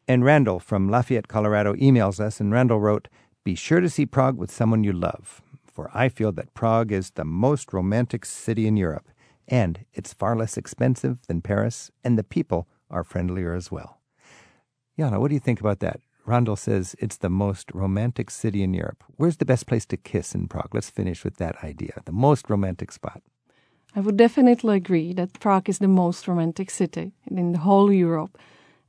[0.08, 3.08] And Randall from Lafayette, Colorado emails us, and Randall wrote,
[3.44, 7.10] Be sure to see Prague with someone you love, for I feel that Prague is
[7.10, 9.06] the most romantic city in Europe,
[9.46, 14.00] and it's far less expensive than Paris, and the people are friendlier as well.
[14.98, 16.00] Jana, what do you think about that?
[16.24, 19.04] Randall says it's the most romantic city in Europe.
[19.16, 20.74] Where's the best place to kiss in Prague?
[20.74, 22.00] Let's finish with that idea.
[22.06, 23.22] The most romantic spot.
[23.94, 28.38] I would definitely agree that Prague is the most romantic city in the whole Europe.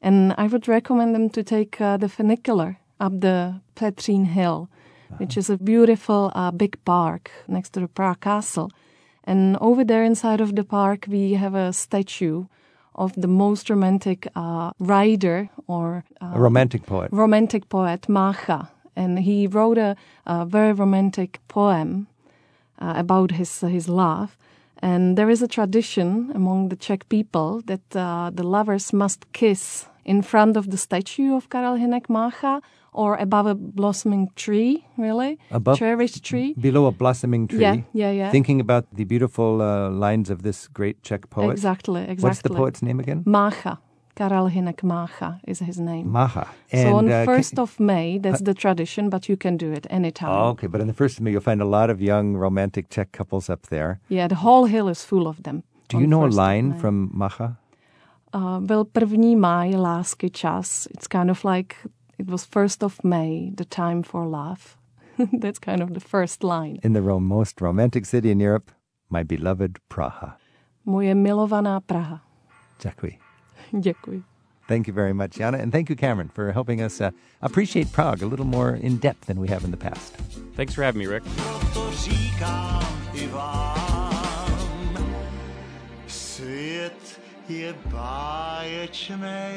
[0.02, 4.70] And I would recommend them to take uh, the funicular up the Petrin Hill,
[5.18, 8.72] which is a beautiful uh, big park next to the Prague Castle.
[9.24, 12.46] And over there inside of the park, we have a statue
[12.96, 17.10] of the most romantic uh, writer or uh, A romantic poet.
[17.12, 22.08] romantic poet Macha, and he wrote a, a very romantic poem
[22.82, 24.38] uh, about his his love.
[24.82, 29.88] And there is a tradition among the Czech people that uh, the lovers must kiss
[30.06, 32.62] in front of the statue of Karel Hynek Macha
[32.94, 36.56] or above a blossoming tree, really, Above- cherished tree.
[36.60, 37.60] Below a blossoming tree.
[37.60, 38.32] Yeah, yeah, yeah.
[38.32, 41.52] Thinking about the beautiful uh, lines of this great Czech poet.
[41.52, 42.24] Exactly, exactly.
[42.24, 43.24] What's the poet's name again?
[43.26, 43.80] Macha.
[44.20, 46.12] Karel Hynek Macha is his name.
[46.12, 46.46] Maha.
[46.74, 49.88] so on uh, ca- 1st of May, that's the tradition, but you can do it
[49.90, 50.30] anytime.
[50.30, 52.90] Oh, okay, but on the first of May, you'll find a lot of young romantic
[52.90, 54.00] Czech couples up there.
[54.10, 55.64] Yeah, the whole hill is full of them.
[55.88, 57.56] Do you know a line from Macha?
[58.34, 60.88] Uh, byl první máj lásky čas.
[60.92, 61.76] It's kind of like
[62.18, 64.78] it was 1st of May, the time for love.
[65.42, 66.78] That's kind of the first line.
[66.84, 68.72] In the most romantic city in Europe,
[69.10, 70.38] my beloved Praha.
[70.86, 72.22] Moje milovaná Praha.
[72.84, 73.29] Děkuji.
[73.80, 74.24] Děkuji.
[74.68, 75.58] Thank you very much, Jana.
[75.58, 77.10] And thank you, Cameron, for helping us uh,
[77.42, 80.14] appreciate Prague a little more in depth than we have in the past.
[80.56, 81.24] Thanks for having me, Rick.
[81.74, 84.20] to říkám i vám.
[86.08, 89.52] Svět je báječnej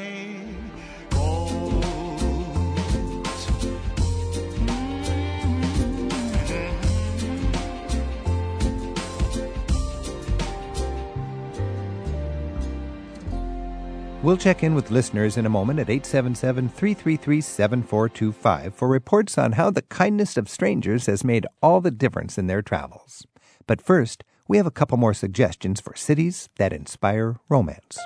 [14.23, 19.51] We'll check in with listeners in a moment at 877 333 7425 for reports on
[19.51, 23.27] how the kindness of strangers has made all the difference in their travels.
[23.67, 27.99] But first, we have a couple more suggestions for cities that inspire romance.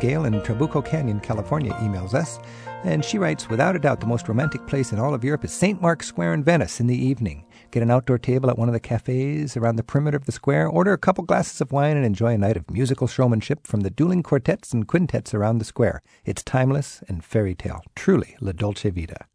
[0.00, 2.38] Gail in Trabuco Canyon, California emails us,
[2.82, 5.52] and she writes Without a doubt, the most romantic place in all of Europe is
[5.52, 5.82] St.
[5.82, 7.44] Mark's Square in Venice in the evening.
[7.70, 10.66] Get an outdoor table at one of the cafes around the perimeter of the square,
[10.66, 13.90] order a couple glasses of wine, and enjoy a night of musical showmanship from the
[13.90, 16.00] dueling quartets and quintets around the square.
[16.24, 19.26] It's timeless and fairy tale, truly La Dolce Vita.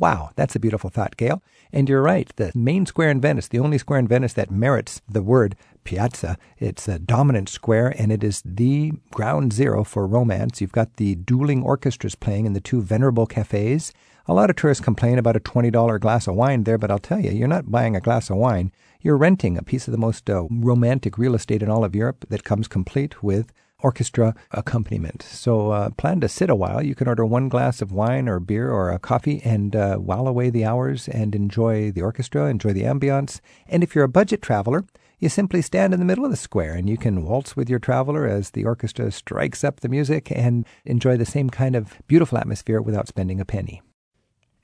[0.00, 1.42] Wow, that's a beautiful thought, Gail.
[1.74, 2.32] And you're right.
[2.36, 6.38] The main square in Venice, the only square in Venice that merits the word piazza,
[6.58, 10.62] it's a dominant square and it is the ground zero for romance.
[10.62, 13.92] You've got the dueling orchestras playing in the two venerable cafes.
[14.26, 17.20] A lot of tourists complain about a $20 glass of wine there, but I'll tell
[17.20, 18.72] you, you're not buying a glass of wine.
[19.02, 22.24] You're renting a piece of the most uh, romantic real estate in all of Europe
[22.30, 25.22] that comes complete with orchestra accompaniment.
[25.22, 26.82] So uh, plan to sit a while.
[26.82, 30.26] You can order one glass of wine or beer or a coffee and uh, while
[30.26, 33.40] away the hours and enjoy the orchestra, enjoy the ambiance.
[33.68, 34.84] And if you're a budget traveler,
[35.18, 37.78] you simply stand in the middle of the square and you can waltz with your
[37.78, 42.38] traveler as the orchestra strikes up the music and enjoy the same kind of beautiful
[42.38, 43.82] atmosphere without spending a penny.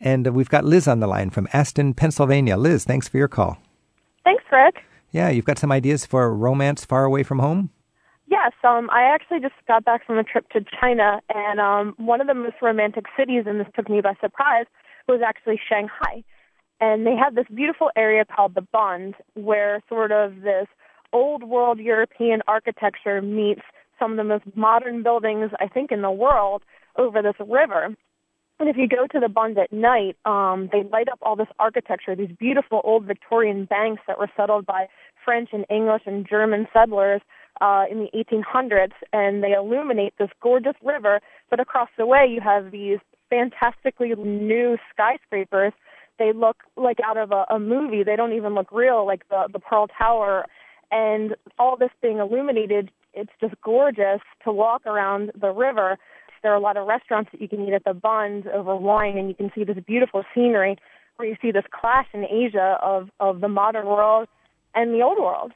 [0.01, 2.57] And uh, we've got Liz on the line from Aston, Pennsylvania.
[2.57, 3.59] Liz, thanks for your call.
[4.25, 4.83] Thanks, Rick.
[5.11, 7.71] Yeah, you've got some ideas for romance far away from home?
[8.29, 12.21] Yes, um, I actually just got back from a trip to China, and um, one
[12.21, 14.67] of the most romantic cities, and this took me by surprise,
[15.07, 16.25] was actually Shanghai.
[16.81, 20.67] And they have this beautiful area called the Bund, where sort of this
[21.13, 23.63] old world European architecture meets
[23.99, 26.63] some of the most modern buildings, I think, in the world
[26.97, 27.95] over this river.
[28.59, 31.49] And if you go to the Bund at night, um, they light up all this
[31.59, 34.89] architecture, these beautiful old Victorian banks that were settled by
[35.25, 37.21] French and English and German settlers
[37.61, 41.21] uh, in the 1800s, and they illuminate this gorgeous river.
[41.51, 42.99] But across the way, you have these
[43.31, 45.73] fantastically new skyscrapers.
[46.19, 48.03] They look like out of a, a movie.
[48.03, 50.47] They don't even look real, like the the Pearl Tower,
[50.91, 52.91] and all this being illuminated.
[53.15, 55.99] It's just gorgeous to walk around the river.
[56.43, 59.17] There are a lot of restaurants that you can eat at the Bund over wine,
[59.17, 60.77] and you can see this beautiful scenery
[61.17, 64.29] where you see this clash in Asia of of the modern world
[64.75, 65.53] and the old world.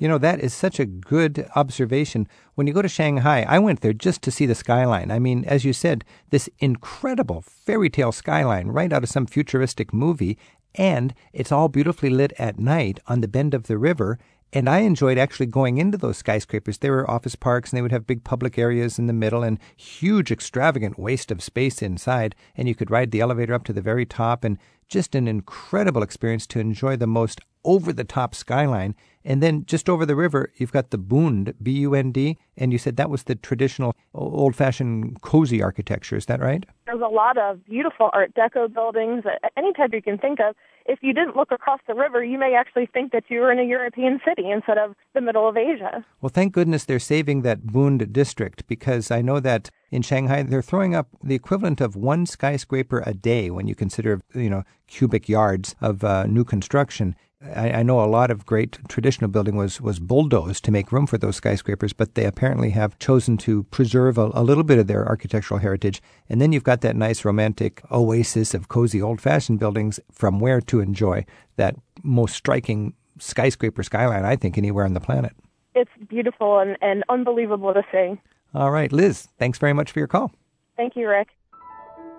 [0.00, 2.28] You know, that is such a good observation.
[2.54, 5.10] When you go to Shanghai, I went there just to see the skyline.
[5.10, 9.92] I mean, as you said, this incredible fairy tale skyline right out of some futuristic
[9.92, 10.38] movie,
[10.76, 14.20] and it's all beautifully lit at night on the bend of the river.
[14.52, 16.78] And I enjoyed actually going into those skyscrapers.
[16.78, 19.58] There were office parks and they would have big public areas in the middle and
[19.76, 22.34] huge, extravagant waste of space inside.
[22.56, 24.58] And you could ride the elevator up to the very top and
[24.88, 28.94] just an incredible experience to enjoy the most over the top skyline.
[29.28, 32.72] And then just over the river, you've got the Bund, B U N D, and
[32.72, 36.16] you said that was the traditional old fashioned cozy architecture.
[36.16, 36.64] Is that right?
[36.86, 40.56] There's a lot of beautiful Art Deco buildings, any type you can think of.
[40.86, 43.58] If you didn't look across the river, you may actually think that you were in
[43.58, 46.02] a European city instead of the middle of Asia.
[46.22, 50.62] Well, thank goodness they're saving that Bund district because I know that in Shanghai they're
[50.62, 55.28] throwing up the equivalent of one skyscraper a day when you consider, you know, cubic
[55.28, 57.14] yards of uh, new construction.
[57.40, 61.06] I, I, know a lot of great traditional building was, was bulldozed to make room
[61.06, 64.88] for those skyscrapers, but they apparently have chosen to preserve a, a little bit of
[64.88, 66.02] their architectural heritage.
[66.28, 70.60] And then you've got that nice romantic oasis of cozy old fashioned buildings from where
[70.62, 71.24] to enjoy
[71.56, 75.32] that most striking skyscraper skyline, I think, anywhere on the planet.
[75.76, 78.20] It's beautiful and, and unbelievable to see.
[78.52, 80.32] All right, Liz, thanks very much for your call.
[80.76, 81.28] Thank you, Rick.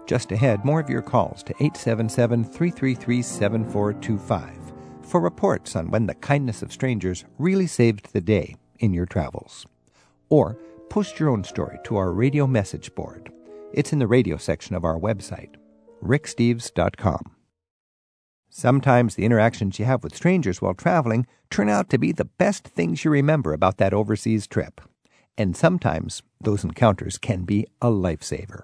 [0.08, 4.59] Just ahead, more of your calls to 877 333 7425
[5.10, 9.66] for reports on when the kindness of strangers really saved the day in your travels.
[10.30, 10.58] Or
[10.90, 13.32] post your own story to our radio message board.
[13.74, 15.56] It's in the radio section of our website,
[16.04, 17.36] ricksteves.com.
[18.50, 22.68] Sometimes the interactions you have with strangers while traveling turn out to be the best
[22.68, 24.82] things you remember about that overseas trip.
[25.38, 28.64] And sometimes those encounters can be a lifesaver.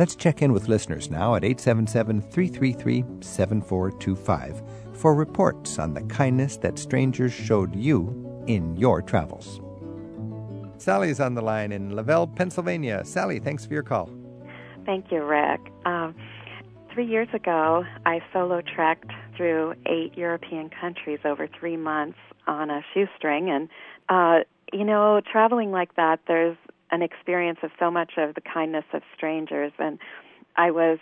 [0.00, 4.62] Let's check in with listeners now at 877 333 7425
[4.94, 9.60] for reports on the kindness that strangers showed you in your travels.
[10.78, 13.04] Sally's on the line in Lavelle, Pennsylvania.
[13.04, 14.10] Sally, thanks for your call.
[14.86, 15.60] Thank you, Rick.
[15.84, 16.14] Um,
[16.94, 22.80] three years ago, I solo trekked through eight European countries over three months on a
[22.94, 23.50] shoestring.
[23.50, 23.68] And,
[24.08, 26.56] uh, you know, traveling like that, there's
[26.90, 29.72] an experience of so much of the kindness of strangers.
[29.78, 29.98] And
[30.56, 30.98] I was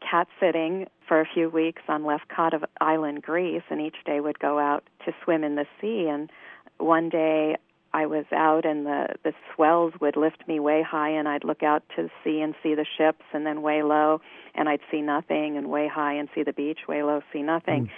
[0.00, 4.58] cat sitting for a few weeks on Lefkada Island, Greece, and each day would go
[4.58, 6.08] out to swim in the sea.
[6.08, 6.30] And
[6.78, 7.56] one day
[7.92, 11.62] I was out, and the the swells would lift me way high, and I'd look
[11.62, 14.20] out to the sea and see the ships, and then way low,
[14.54, 17.86] and I'd see nothing, and way high and see the beach, way low, see nothing.
[17.86, 17.90] Mm.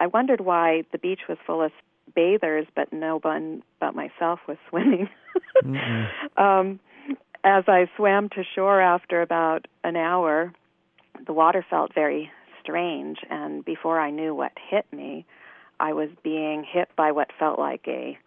[0.00, 1.72] I wondered why the beach was full of
[2.14, 5.08] bathers, but no one but myself was swimming.
[6.36, 6.80] um,
[7.46, 10.52] as I swam to shore after about an hour,
[11.24, 12.28] the water felt very
[12.60, 15.24] strange, and before I knew what hit me,
[15.78, 18.18] I was being hit by what felt like a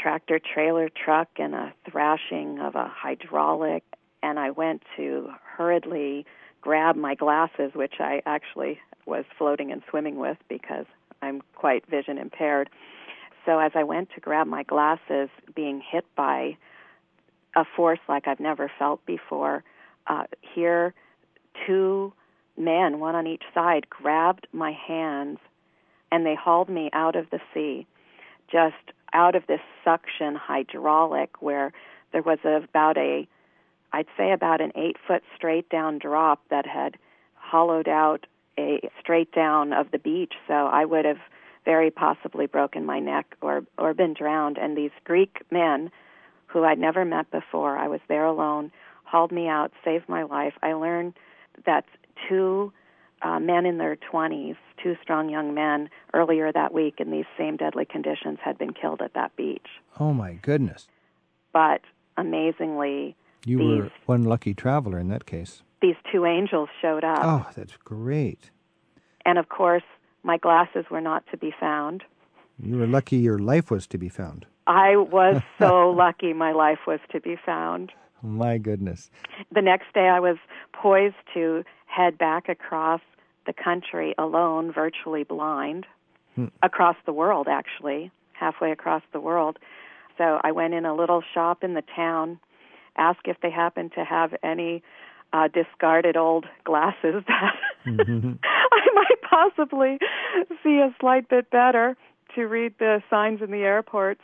[0.00, 3.82] tractor trailer truck and a thrashing of a hydraulic,
[4.22, 6.24] and I went to hurriedly
[6.60, 10.86] grab my glasses, which I actually was floating and swimming with because
[11.20, 12.70] I'm quite vision impaired.
[13.44, 16.56] So as I went to grab my glasses, being hit by
[17.56, 19.64] a force like I've never felt before,
[20.06, 20.24] uh,
[20.54, 20.94] here
[21.66, 22.12] two
[22.56, 25.38] men, one on each side, grabbed my hands
[26.12, 27.86] and they hauled me out of the sea,
[28.50, 28.74] just
[29.12, 31.72] out of this suction hydraulic where
[32.12, 33.26] there was about a,
[33.92, 36.96] I'd say about an eight foot straight down drop that had
[37.34, 38.26] hollowed out
[38.58, 40.34] a straight down of the beach.
[40.46, 41.20] So I would have
[41.64, 44.58] very possibly broken my neck or or been drowned.
[44.58, 45.90] And these Greek men,
[46.52, 48.70] who I'd never met before, I was there alone,
[49.04, 50.54] hauled me out, saved my life.
[50.62, 51.14] I learned
[51.66, 51.84] that
[52.28, 52.72] two
[53.22, 57.56] uh, men in their 20s, two strong young men, earlier that week in these same
[57.56, 59.66] deadly conditions had been killed at that beach.
[59.98, 60.88] Oh my goodness!
[61.52, 61.82] But
[62.16, 65.62] amazingly, You these were one lucky traveler in that case.
[65.82, 68.50] these two angels showed up, Oh, that's great.
[69.24, 69.82] and of course,
[70.22, 72.02] my glasses were not to be found.
[72.62, 74.46] You were lucky your life was to be found.
[74.70, 77.92] I was so lucky my life was to be found.
[78.22, 79.10] My goodness.
[79.52, 80.36] The next day, I was
[80.72, 83.00] poised to head back across
[83.46, 85.86] the country alone, virtually blind,
[86.36, 86.46] Hmm.
[86.62, 89.58] across the world, actually, halfway across the world.
[90.16, 92.38] So I went in a little shop in the town,
[92.96, 94.84] asked if they happened to have any
[95.32, 97.56] uh, discarded old glasses that
[97.86, 99.98] I might possibly
[100.62, 101.96] see a slight bit better
[102.36, 104.20] to read the signs in the airports.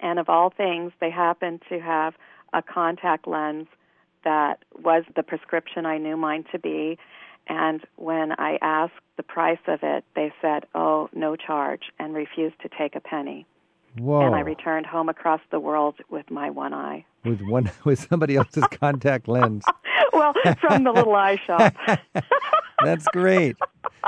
[0.00, 2.14] And of all things, they happened to have
[2.52, 3.66] a contact lens
[4.24, 6.98] that was the prescription I knew mine to be.
[7.48, 12.60] And when I asked the price of it, they said, oh, no charge, and refused
[12.62, 13.46] to take a penny.
[13.98, 14.20] Whoa.
[14.26, 17.04] And I returned home across the world with my one eye.
[17.24, 19.64] with one with somebody else's contact lens.
[20.12, 21.74] well, from the little eye shop.
[22.84, 23.56] That's great.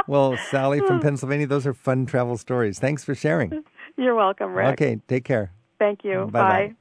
[0.06, 2.78] Well, Sally from Pennsylvania, those are fun travel stories.
[2.78, 3.64] Thanks for sharing.
[3.96, 4.80] You're welcome, Rick.
[4.80, 5.52] Okay, take care.
[5.82, 6.26] Thank you.
[6.30, 6.66] Bye-bye.
[6.68, 6.74] Bye.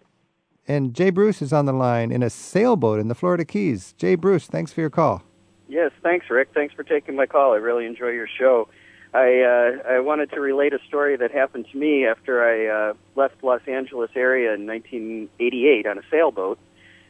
[0.67, 3.95] And Jay Bruce is on the line in a sailboat in the Florida Keys.
[3.97, 5.23] Jay Bruce, thanks for your call.
[5.67, 6.49] Yes, thanks, Rick.
[6.53, 7.53] Thanks for taking my call.
[7.53, 8.67] I really enjoy your show.
[9.11, 12.93] I uh, I wanted to relate a story that happened to me after I uh,
[13.15, 16.59] left Los Angeles area in 1988 on a sailboat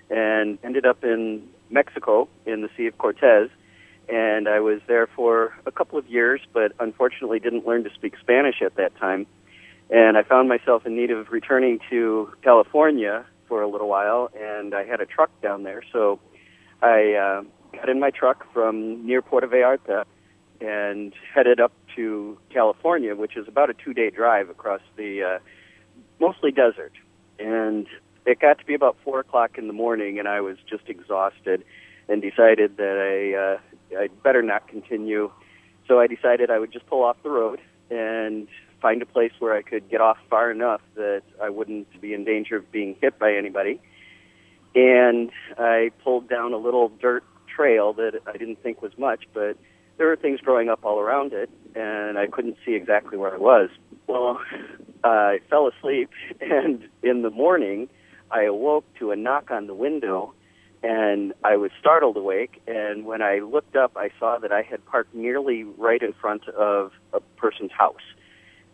[0.09, 3.49] and ended up in Mexico in the Sea of Cortez.
[4.07, 8.15] And I was there for a couple of years, but unfortunately didn't learn to speak
[8.21, 9.27] Spanish at that time.
[9.91, 14.73] And I found myself in need of returning to California for a little while, and
[14.73, 16.17] I had a truck down there, so
[16.81, 20.05] I uh, got in my truck from near Puerto Vallarta
[20.61, 25.39] and headed up to California, which is about a two-day drive across the uh,
[26.21, 26.93] mostly desert.
[27.37, 27.85] And
[28.25, 31.65] it got to be about four o'clock in the morning, and I was just exhausted,
[32.07, 35.31] and decided that I uh, I'd better not continue.
[35.87, 38.47] So I decided I would just pull off the road and
[38.82, 42.23] find a place where I could get off far enough that I wouldn't be in
[42.23, 43.79] danger of being hit by anybody.
[44.73, 49.57] And I pulled down a little dirt trail that I didn't think was much, but
[49.97, 53.38] there were things growing up all around it, and I couldn't see exactly where I
[53.38, 53.69] was.
[54.07, 54.39] Well,
[55.03, 56.09] I fell asleep,
[56.41, 57.89] and in the morning,
[58.32, 60.34] I awoke to a knock on the window,
[60.82, 62.61] and I was startled awake.
[62.65, 66.47] And when I looked up, I saw that I had parked nearly right in front
[66.49, 68.01] of a person's house.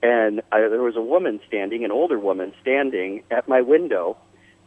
[0.03, 4.17] And I, there was a woman standing, an older woman standing at my window,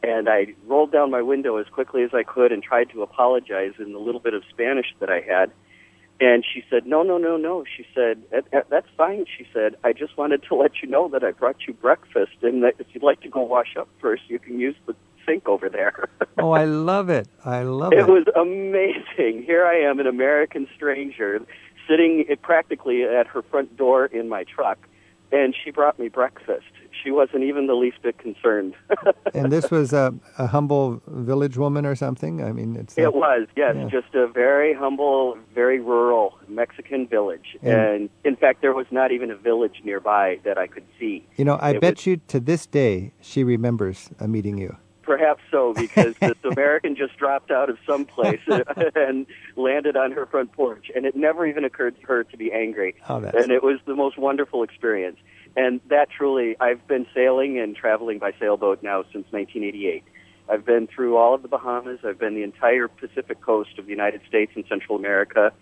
[0.03, 3.74] and I rolled down my window as quickly as I could and tried to apologize
[3.78, 5.51] in the little bit of Spanish that I had.
[6.22, 9.76] And she said, "No, no, no, no." She said, "That- that- "That's fine." She said,
[9.85, 12.87] "I just wanted to let you know that I brought you breakfast, and that if
[12.93, 16.09] you'd like to go wash up first, you can use the sink over there."
[16.39, 17.28] Oh, I love it.
[17.45, 17.99] I love it.
[17.99, 19.43] It was amazing.
[19.43, 21.43] Here I am, an American stranger,
[21.87, 24.78] sitting practically at her front door in my truck,
[25.33, 26.66] and she brought me breakfast.
[27.03, 28.74] She wasn't even the least bit concerned.
[29.35, 32.43] and this was a, a humble village woman or something?
[32.45, 32.99] I mean, it's.
[32.99, 33.89] It was, yes, Yeah.
[33.89, 37.57] just a very humble, very rural Mexican village.
[37.62, 41.26] And- And in fact, there was not even a village nearby that I could see.
[41.37, 44.76] You know, I It bet was- you to this day she remembers uh, meeting you.
[45.11, 48.38] Perhaps so, because this American just dropped out of some place
[48.94, 52.52] and landed on her front porch, and it never even occurred to her to be
[52.52, 52.94] angry.
[53.08, 55.16] Oh, that's- and it was the most wonderful experience.
[55.56, 60.04] And that truly, I've been sailing and traveling by sailboat now since 1988.
[60.48, 61.98] I've been through all of the Bahamas.
[62.04, 65.52] I've been the entire Pacific coast of the United States and Central America.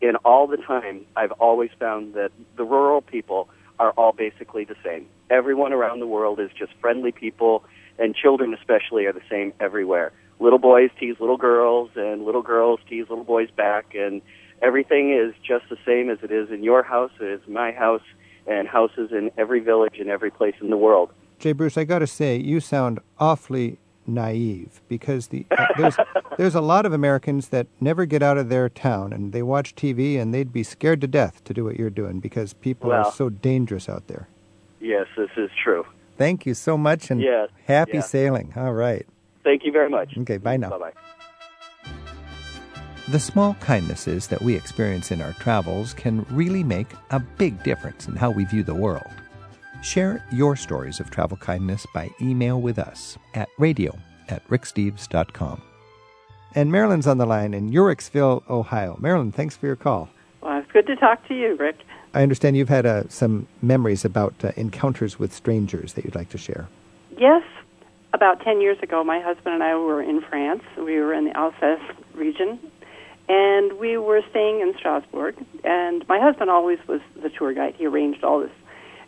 [0.00, 3.48] In all the time, I've always found that the rural people
[3.78, 5.06] are all basically the same.
[5.30, 7.64] Everyone around the world is just friendly people,
[7.98, 10.12] and children especially are the same everywhere.
[10.38, 14.20] little boys tease little girls, and little girls tease little boys back, and
[14.62, 18.02] everything is just the same as it is in your house, it is my house,
[18.46, 21.10] and houses in every village and every place in the world.
[21.38, 25.96] Jay Bruce, I got to say, you sound awfully naive because the uh, there's
[26.38, 29.74] there's a lot of Americans that never get out of their town and they watch
[29.74, 33.06] TV and they'd be scared to death to do what you're doing because people Well.
[33.06, 34.28] are so dangerous out there.
[34.80, 35.84] Yes, this is true.
[36.18, 38.00] Thank you so much and Yes, happy yeah.
[38.00, 38.52] sailing.
[38.56, 39.06] All right.
[39.44, 40.16] Thank you very much.
[40.18, 40.70] Okay, bye now.
[40.70, 40.92] Bye bye.
[43.08, 48.08] The small kindnesses that we experience in our travels can really make a big difference
[48.08, 49.06] in how we view the world.
[49.86, 53.96] Share your stories of travel kindness by email with us at radio
[54.28, 55.62] at ricksteves.com.
[56.56, 58.96] And Marilyn's on the line in Uhrichsville, Ohio.
[59.00, 60.08] Marilyn, thanks for your call.
[60.42, 61.76] Well, it's good to talk to you, Rick.
[62.14, 66.30] I understand you've had uh, some memories about uh, encounters with strangers that you'd like
[66.30, 66.66] to share.
[67.16, 67.44] Yes,
[68.12, 70.64] about 10 years ago, my husband and I were in France.
[70.76, 71.78] We were in the Alsace
[72.12, 72.58] region,
[73.28, 75.36] and we were staying in Strasbourg.
[75.62, 77.76] And my husband always was the tour guide.
[77.78, 78.50] He arranged all this.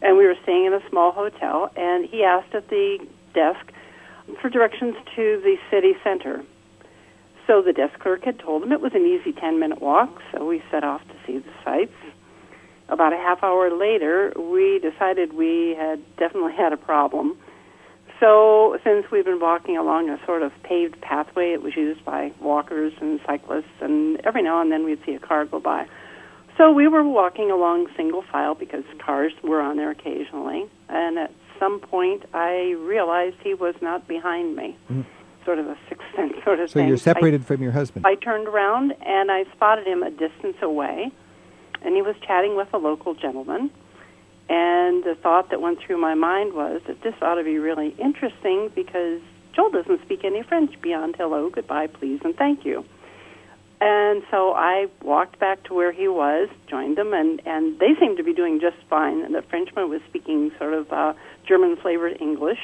[0.02, 2.98] And we were staying in a small hotel, and he asked at the
[3.34, 3.72] desk
[4.40, 6.44] for directions to the city center.
[7.46, 10.44] So the desk clerk had told him it was an easy 10 minute walk, so
[10.44, 11.94] we set off to see the sights.
[12.88, 17.38] About a half hour later, we decided we had definitely had a problem.
[18.20, 22.32] So, since we've been walking along a sort of paved pathway, it was used by
[22.40, 25.86] walkers and cyclists, and every now and then we'd see a car go by.
[26.58, 31.32] So, we were walking along single file because cars were on there occasionally, and at
[31.58, 34.76] some point I realized he was not behind me.
[34.90, 35.06] Mm.
[35.44, 36.88] Sort of a sixth sense sort of So thing.
[36.88, 38.04] you're I- separated from your husband.
[38.06, 41.10] I turned around and I spotted him a distance away,
[41.82, 43.70] and he was chatting with a local gentleman.
[44.50, 47.94] And the thought that went through my mind was that this ought to be really
[47.98, 49.20] interesting because
[49.54, 52.84] Joel doesn't speak any French beyond hello, goodbye, please, and thank you.
[53.80, 58.16] And so I walked back to where he was, joined them, and, and they seemed
[58.16, 59.22] to be doing just fine.
[59.22, 61.12] And the Frenchman was speaking sort of uh,
[61.46, 62.58] German flavored English.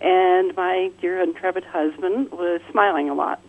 [0.00, 3.40] And my dear intrepid husband was smiling a lot.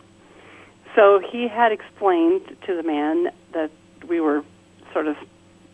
[0.95, 3.71] So he had explained to the man that
[4.07, 4.43] we were
[4.91, 5.15] sort of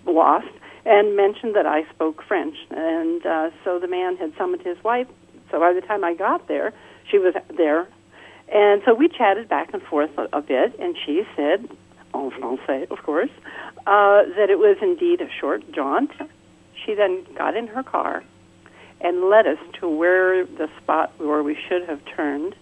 [0.05, 0.47] lost
[0.86, 2.55] and mentioned that I spoke French.
[2.70, 5.07] And uh, so the man had summoned his wife.
[5.51, 6.74] So by the time I got there,
[7.09, 7.88] she was there.
[8.52, 11.70] And so we chatted back and forth a, a bit, and she said,
[12.14, 13.30] en français, of course,
[13.86, 16.12] uh, that it was indeed a short jaunt.
[16.86, 18.24] She then got in her car
[19.02, 22.56] and led us to where the spot where we should have turned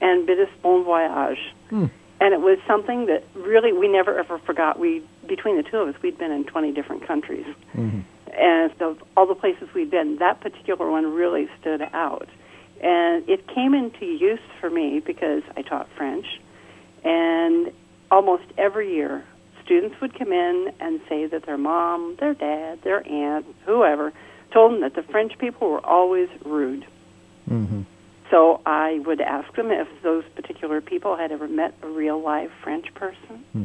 [0.00, 1.38] and bid us bon voyage.
[1.70, 1.86] Hmm.
[2.20, 4.78] And it was something that really we never ever forgot.
[4.78, 7.46] We between the two of us, we'd been in 20 different countries,
[8.38, 12.28] and of all the places we'd been, that particular one really stood out.
[12.82, 16.26] And it came into use for me because I taught French,
[17.04, 17.72] and
[18.10, 19.24] almost every year,
[19.64, 24.12] students would come in and say that their mom, their dad, their aunt, whoever,
[24.52, 26.84] told them that the French people were always rude.
[27.48, 27.82] Mm-hmm.
[28.30, 32.50] So I would ask them if those particular people had ever met a real live
[32.62, 33.44] French person.
[33.52, 33.64] Hmm.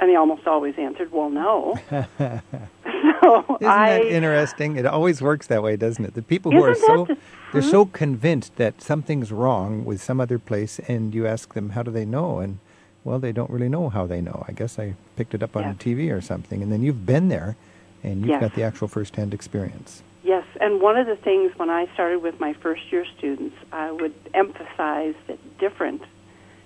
[0.00, 1.74] And they almost always answered, well, no.
[1.90, 4.76] Isn't I, that interesting?
[4.76, 6.14] It always works that way, doesn't it?
[6.14, 7.16] The people who are so the
[7.52, 11.82] they're so convinced that something's wrong with some other place, and you ask them, "How
[11.82, 12.58] do they know?" and
[13.04, 14.44] well, they don't really know how they know.
[14.48, 15.72] I guess I picked it up on Yeah.
[15.74, 17.56] TV or something, and then you've been there,
[18.02, 18.40] and you've Yes.
[18.40, 20.02] got the actual first-hand experience.
[20.22, 23.90] Yes, and one of the things when I started with my first year students, I
[23.90, 26.02] would emphasize that different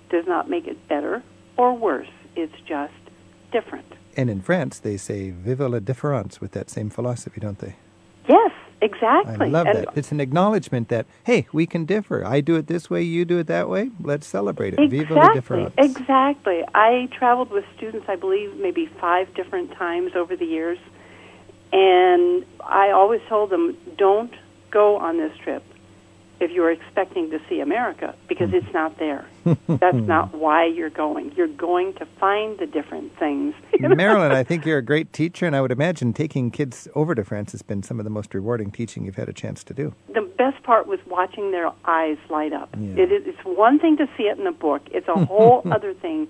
[0.09, 1.23] does not make it better
[1.57, 2.09] or worse.
[2.35, 2.93] It's just
[3.57, 3.89] different.
[4.17, 7.75] And in France, they say "Vive la différence" with that same philosophy, don't they?
[8.27, 8.51] Yes,
[8.81, 9.47] exactly.
[9.47, 9.87] I love and that.
[9.99, 12.17] It's an acknowledgement that hey, we can differ.
[12.35, 13.83] I do it this way, you do it that way.
[14.11, 14.89] Let's celebrate it.
[14.89, 15.73] Vive la différence.
[15.77, 16.59] Exactly.
[16.73, 20.79] I traveled with students, I believe, maybe five different times over the years,
[21.71, 24.33] and I always told them, don't
[24.71, 25.63] go on this trip
[26.39, 29.25] if you're expecting to see America because it's not there.
[29.67, 31.31] That's not why you're going.
[31.35, 33.53] You're going to find the different things.
[33.79, 37.23] Marilyn, I think you're a great teacher, and I would imagine taking kids over to
[37.23, 39.93] France has been some of the most rewarding teaching you've had a chance to do.
[40.13, 42.69] the best part was watching their eyes light up.
[42.77, 43.03] Yeah.
[43.03, 44.81] It is, it's one thing to see it in a book.
[44.91, 46.27] It's a whole other thing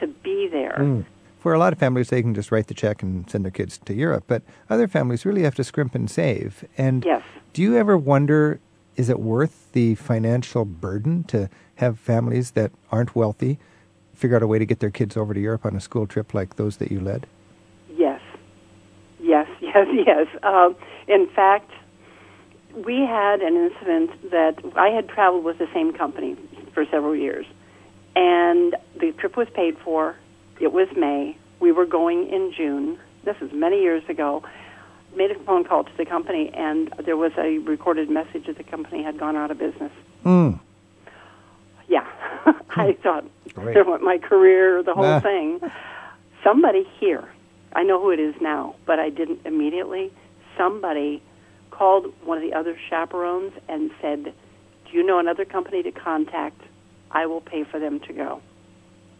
[0.00, 0.76] to be there.
[0.78, 1.04] Mm.
[1.40, 3.78] For a lot of families, they can just write the check and send their kids
[3.86, 6.64] to Europe, but other families really have to scrimp and save.
[6.76, 7.22] And Yes.
[7.54, 8.60] do you ever wonder,
[8.96, 13.58] is it worth the financial burden to have families that aren't wealthy
[14.14, 16.34] figure out a way to get their kids over to Europe on a school trip
[16.34, 17.26] like those that you led?
[17.88, 18.20] Yes,
[19.18, 20.26] yes, yes, yes.
[20.42, 20.76] Um,
[21.08, 21.70] in fact,
[22.74, 26.36] we had an incident that I had traveled with the same company,
[26.72, 27.46] for several years.
[28.16, 30.16] And the trip was paid for.
[30.60, 31.36] It was May.
[31.60, 32.98] We were going in June.
[33.24, 34.42] This is many years ago.
[35.16, 38.62] Made a phone call to the company, and there was a recorded message that the
[38.64, 39.92] company had gone out of business.
[40.24, 40.60] Mm.
[41.88, 42.06] Yeah,
[42.76, 43.74] I thought Great.
[43.74, 45.20] there went my career, the whole Ah.
[45.20, 45.60] thing.
[46.44, 47.24] Somebody here,
[47.74, 50.12] I know who it is now, but I didn't immediately.
[50.56, 51.22] Somebody
[51.70, 56.60] called one of the other chaperones and said, "Do you know another company to contact?
[57.10, 58.40] I will pay for them to go."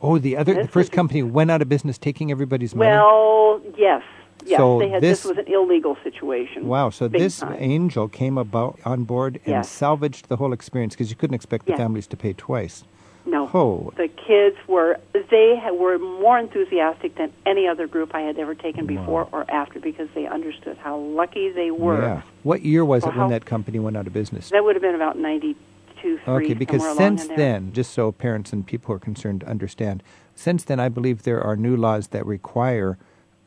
[0.02, 2.88] Oh, the other, the first company went out of business, taking everybody's money.
[2.90, 4.02] Well, yes,
[4.46, 5.02] yes, So they had.
[5.02, 6.66] this- This, was an illegal situation.
[6.66, 6.90] Wow!
[6.90, 7.56] So this time.
[7.58, 9.68] angel came about on board and Yes.
[9.68, 11.78] salvaged the whole experience because you couldn't expect the Yes.
[11.78, 12.84] families to pay twice.
[13.26, 13.50] No.
[13.52, 18.54] Oh, The kids were they were more enthusiastic than any other group I had ever
[18.54, 22.00] taken before or after because they understood how lucky they were.
[22.00, 22.22] yeah.
[22.44, 24.48] What year was it when that company went out of business?
[24.50, 28.86] That would have been about 92, Okay, because since then, just so parents and people
[28.88, 30.02] who are concerned understand,
[30.34, 32.96] since then I believe there are new laws that require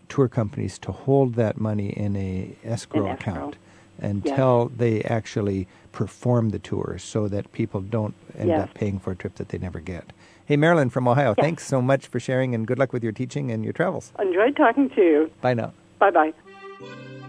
[0.10, 3.34] tour companies to hold that money in a escrow, In escrow.
[3.34, 3.56] account
[4.02, 4.10] Yes.
[4.12, 8.64] until they actually perform the tours so that people don't end Yes.
[8.64, 10.12] up paying for a trip that they never get.
[10.46, 13.52] Hey, Marilyn from Ohio, thanks so much for sharing and good luck with your teaching
[13.52, 14.12] and your travels.
[14.20, 15.32] Enjoyed talking to you.
[15.42, 15.72] Bye now.
[16.00, 16.34] Bye bye.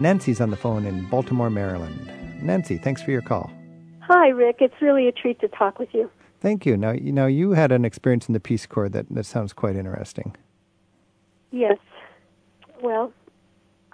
[0.01, 2.11] Nancy's on the phone in Baltimore, Maryland.
[2.43, 3.51] Nancy, thanks for your call.
[4.01, 4.57] Hi, Rick.
[4.61, 6.11] It's really a treat to talk with you.
[6.41, 6.77] Thank you.
[6.77, 9.77] Now, you know, you had an experience in the Peace Corps that, that sounds quite
[9.77, 10.35] interesting.
[11.53, 11.79] Yes.
[12.85, 13.15] Well,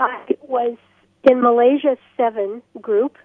[0.01, 0.76] I was
[1.22, 3.18] in Malaysia 7 group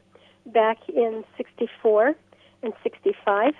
[0.46, 2.14] back in 64
[2.62, 3.54] and 65.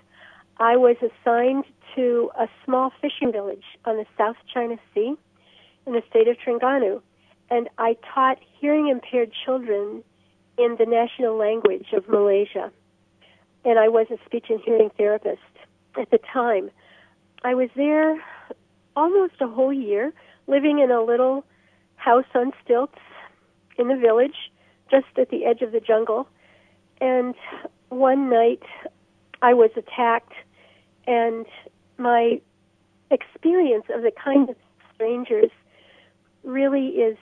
[0.58, 1.64] I was assigned
[1.96, 5.16] to a small fishing village on the South China Sea
[5.88, 7.02] in the state of Terengganu.
[7.50, 10.04] And I taught hearing impaired children
[10.60, 12.72] in the national language of Malaysia.
[13.64, 15.42] And I was a speech and hearing therapist
[16.00, 16.70] at the time.
[17.44, 18.24] I was there
[18.96, 20.14] almost a whole year,
[20.46, 21.44] living in a little
[21.96, 23.00] house on stilts
[23.78, 24.52] in the village,
[24.90, 26.28] just at the edge of the jungle.
[27.02, 27.36] And
[27.90, 28.64] one night
[29.42, 30.34] I was attacked,
[31.08, 31.46] and
[31.98, 32.42] my
[33.12, 34.56] experience of the kind of
[34.94, 35.52] strangers
[36.44, 37.18] really is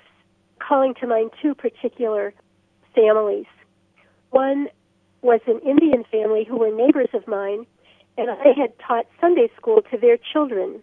[0.60, 2.34] calling to mind two particular
[2.96, 3.46] families.
[4.30, 4.68] One
[5.22, 7.66] was an Indian family who were neighbors of mine,
[8.18, 10.82] and I had taught Sunday school to their children.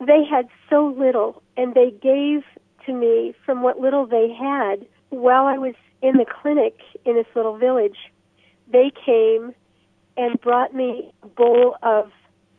[0.00, 2.42] They had so little, and they gave
[2.86, 7.26] to me from what little they had while I was in the clinic in this
[7.34, 7.98] little village.
[8.72, 9.54] They came
[10.16, 12.10] and brought me a bowl of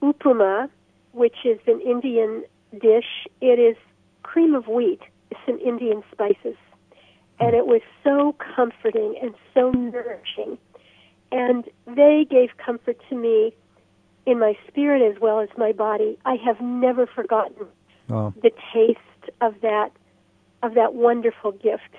[0.02, 0.70] upuma,
[1.14, 2.44] which is an Indian
[2.80, 3.28] dish.
[3.42, 3.76] It is
[4.24, 5.02] cream of wheat,
[5.46, 6.58] some Indian spices.
[7.40, 10.60] And it was so comforting and so nourishing.
[11.32, 13.56] And they gave comfort to me
[14.26, 16.18] in my spirit as well as my body.
[16.26, 17.68] I have never forgotten
[18.10, 19.00] Oh, the taste
[19.40, 19.92] of that
[20.64, 21.90] of that wonderful gift.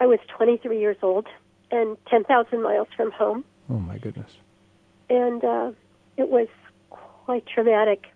[0.00, 1.26] I was 23 years old
[1.70, 4.30] and 10,000 miles from home, oh my goodness.
[5.10, 5.72] and uh,
[6.16, 6.48] it was
[6.88, 8.06] quite traumatic.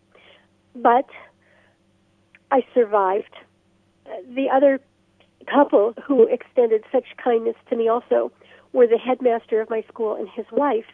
[0.75, 1.07] But
[2.51, 3.35] I survived.
[4.35, 4.81] The other
[5.47, 8.33] couple who extended such kindness to me also
[8.73, 10.87] were the headmaster of my school and his wife.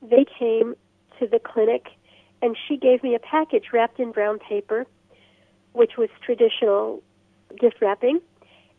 [0.00, 0.74] They came
[1.22, 1.86] to the clinic,
[2.42, 4.84] and she gave me a package wrapped in brown paper,
[5.72, 7.00] which was traditional
[7.60, 8.20] gift wrapping.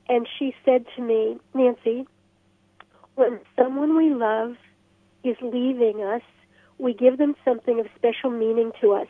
[0.09, 2.05] And she said to me, Nancy,
[3.15, 4.55] when someone we love
[5.23, 6.21] is leaving us,
[6.77, 9.07] we give them something of special meaning to us.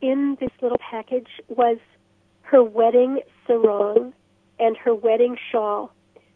[0.00, 1.78] In this little package was
[2.42, 4.12] her wedding sarong
[4.58, 5.92] and her wedding shawl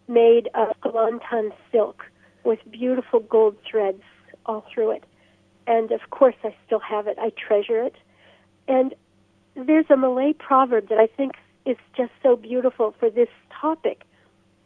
[0.07, 2.05] made of Kelantan silk
[2.45, 4.03] with beautiful gold threads
[4.45, 5.05] all through it.
[5.67, 7.19] And of course, I still have it.
[7.21, 7.97] I treasure it.
[8.69, 8.95] And
[9.55, 11.33] there's a Malay proverb that I think
[11.65, 13.29] is just so beautiful for this
[13.61, 14.03] topic.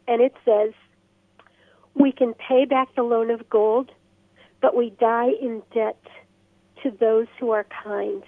[0.07, 0.73] And it says,
[1.95, 3.91] We can pay back the loan of gold,
[4.61, 6.01] but we die in debt
[6.83, 8.23] to those who are kind.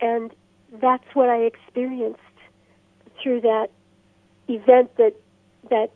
[0.00, 0.32] And
[0.80, 2.20] that's what I experienced
[3.22, 3.68] through that
[4.48, 5.14] event that
[5.70, 5.90] that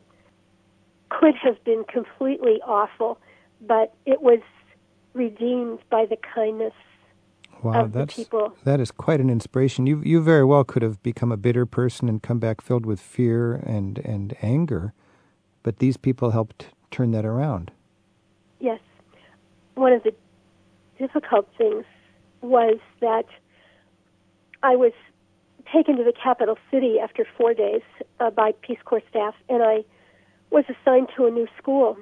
[1.09, 3.19] could have been completely awful,
[3.61, 4.39] but it was
[5.13, 6.73] redeemed by the kindness
[7.63, 8.53] Wow, of the that's people.
[8.63, 9.85] that is quite an inspiration.
[9.85, 12.99] You you very well could have become a bitter person and come back filled with
[12.99, 14.93] fear and and anger,
[15.61, 17.71] but these people helped turn that around.
[18.59, 18.79] Yes.
[19.75, 20.13] One of the
[20.97, 21.85] difficult things
[22.41, 23.25] was that
[24.63, 24.93] I was
[25.71, 27.81] taken to the capital city after four days
[28.19, 29.83] uh, by Peace Corps staff, and I
[30.49, 31.95] was assigned to a new school.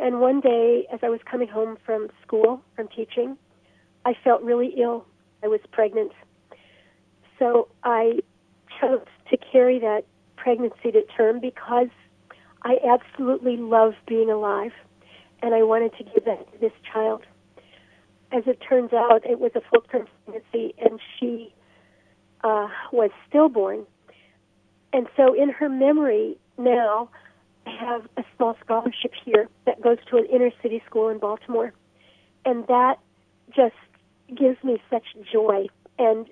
[0.00, 3.36] And one day, as I was coming home from school, from teaching,
[4.06, 5.04] I felt really ill.
[5.42, 6.12] I was pregnant.
[7.38, 8.20] So I
[8.80, 10.04] chose to carry that
[10.36, 11.88] pregnancy to term because
[12.62, 14.72] I absolutely love being alive
[15.42, 17.22] and I wanted to give that to this child.
[18.32, 21.52] As it turns out, it was a full term pregnancy and she
[22.42, 23.84] uh, was stillborn.
[24.92, 27.10] And so, in her memory now,
[27.66, 31.72] have a small scholarship here that goes to an inner city school in Baltimore.
[32.44, 32.96] And that
[33.54, 33.74] just
[34.28, 35.66] gives me such joy.
[35.98, 36.28] And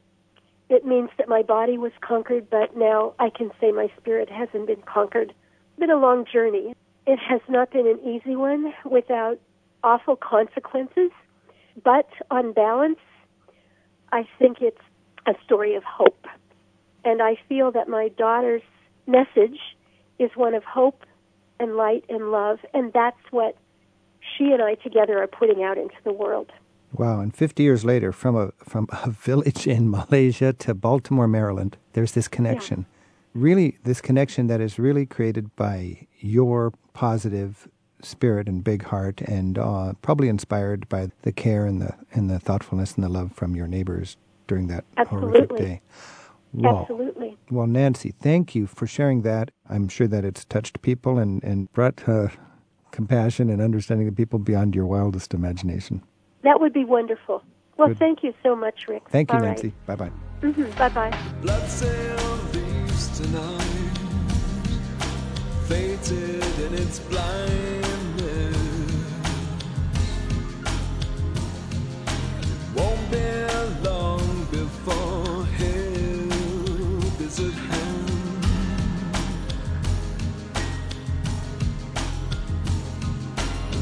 [0.68, 4.66] it means that my body was conquered, but now I can say my spirit hasn't
[4.66, 5.30] been conquered.
[5.30, 6.74] It's been a long journey.
[7.06, 9.38] It has not been an easy one without
[9.82, 11.10] awful consequences,
[11.82, 12.98] but on balance,
[14.12, 14.80] I think it's
[15.26, 16.26] a story of hope.
[17.04, 18.62] And I feel that my daughter's
[19.06, 19.58] message
[20.18, 21.02] is one of hope
[21.60, 23.56] and light and love, and that's what
[24.36, 26.52] she and I together are putting out into the world.
[26.92, 31.76] Wow, and 50 years later, from a, from a village in Malaysia to Baltimore, Maryland,
[31.92, 32.80] there's this connection.
[32.80, 32.94] Yeah.
[33.34, 37.68] Really, this connection that is really created by your positive
[38.02, 42.38] spirit and big heart, and uh, probably inspired by the care and the and the
[42.38, 45.28] thoughtfulness and the love from your neighbors during that Absolutely.
[45.28, 45.80] horrific day.
[46.52, 47.36] Well, Absolutely.
[47.50, 49.50] Well, Nancy, thank you for sharing that.
[49.68, 52.28] I'm sure that it's touched people and, and brought uh,
[52.90, 56.02] compassion and understanding to people beyond your wildest imagination.
[56.42, 57.42] That would be wonderful.
[57.76, 57.98] Well, Good.
[57.98, 59.08] thank you so much, Rick.
[59.10, 59.72] Thank you, All Nancy.
[59.86, 59.98] Right.
[59.98, 60.12] Bye bye.
[60.42, 60.78] Mm-hmm.
[60.78, 61.18] Bye bye.
[61.42, 61.62] Blood
[62.54, 63.20] leaves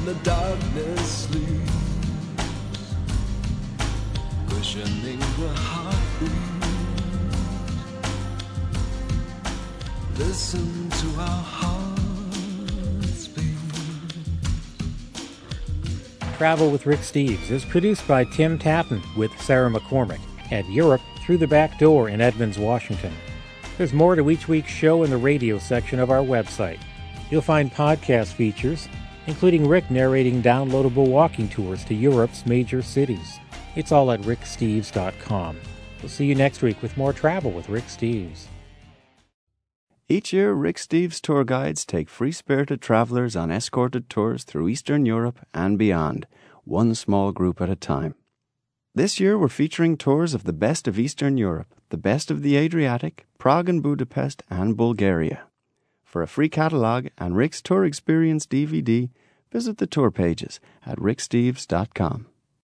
[0.07, 1.73] the darkness sleeps.
[4.47, 6.31] cushioning the heartbeat.
[10.17, 13.59] Listen to our hearts beat.
[16.37, 20.21] Travel with Rick Steves is produced by Tim Tattan with Sarah McCormick
[20.53, 23.13] at Europe Through the Back Door in Edmonds, Washington.
[23.77, 26.79] There's more to each week's show in the radio section of our website.
[27.29, 28.89] You'll find podcast features,
[29.27, 33.39] including Rick narrating downloadable walking tours to Europe's major cities.
[33.75, 35.59] It's all at ricksteves.com.
[36.01, 38.47] We'll see you next week with more travel with Rick Steves.
[40.09, 45.05] Each year, Rick Steves tour guides take free spirited travelers on escorted tours through Eastern
[45.05, 46.29] Europe and beyond,
[46.63, 48.15] one small group at a time.
[48.95, 52.57] This year, we're featuring tours of the best of Eastern Europe, the best of the
[52.57, 55.43] Adriatic, Prague and Budapest, and Bulgaria.
[56.07, 59.11] For a free catalogue and Rick's Tour Experience DVD,
[59.51, 62.27] visit the tour pages at ricksteves.com.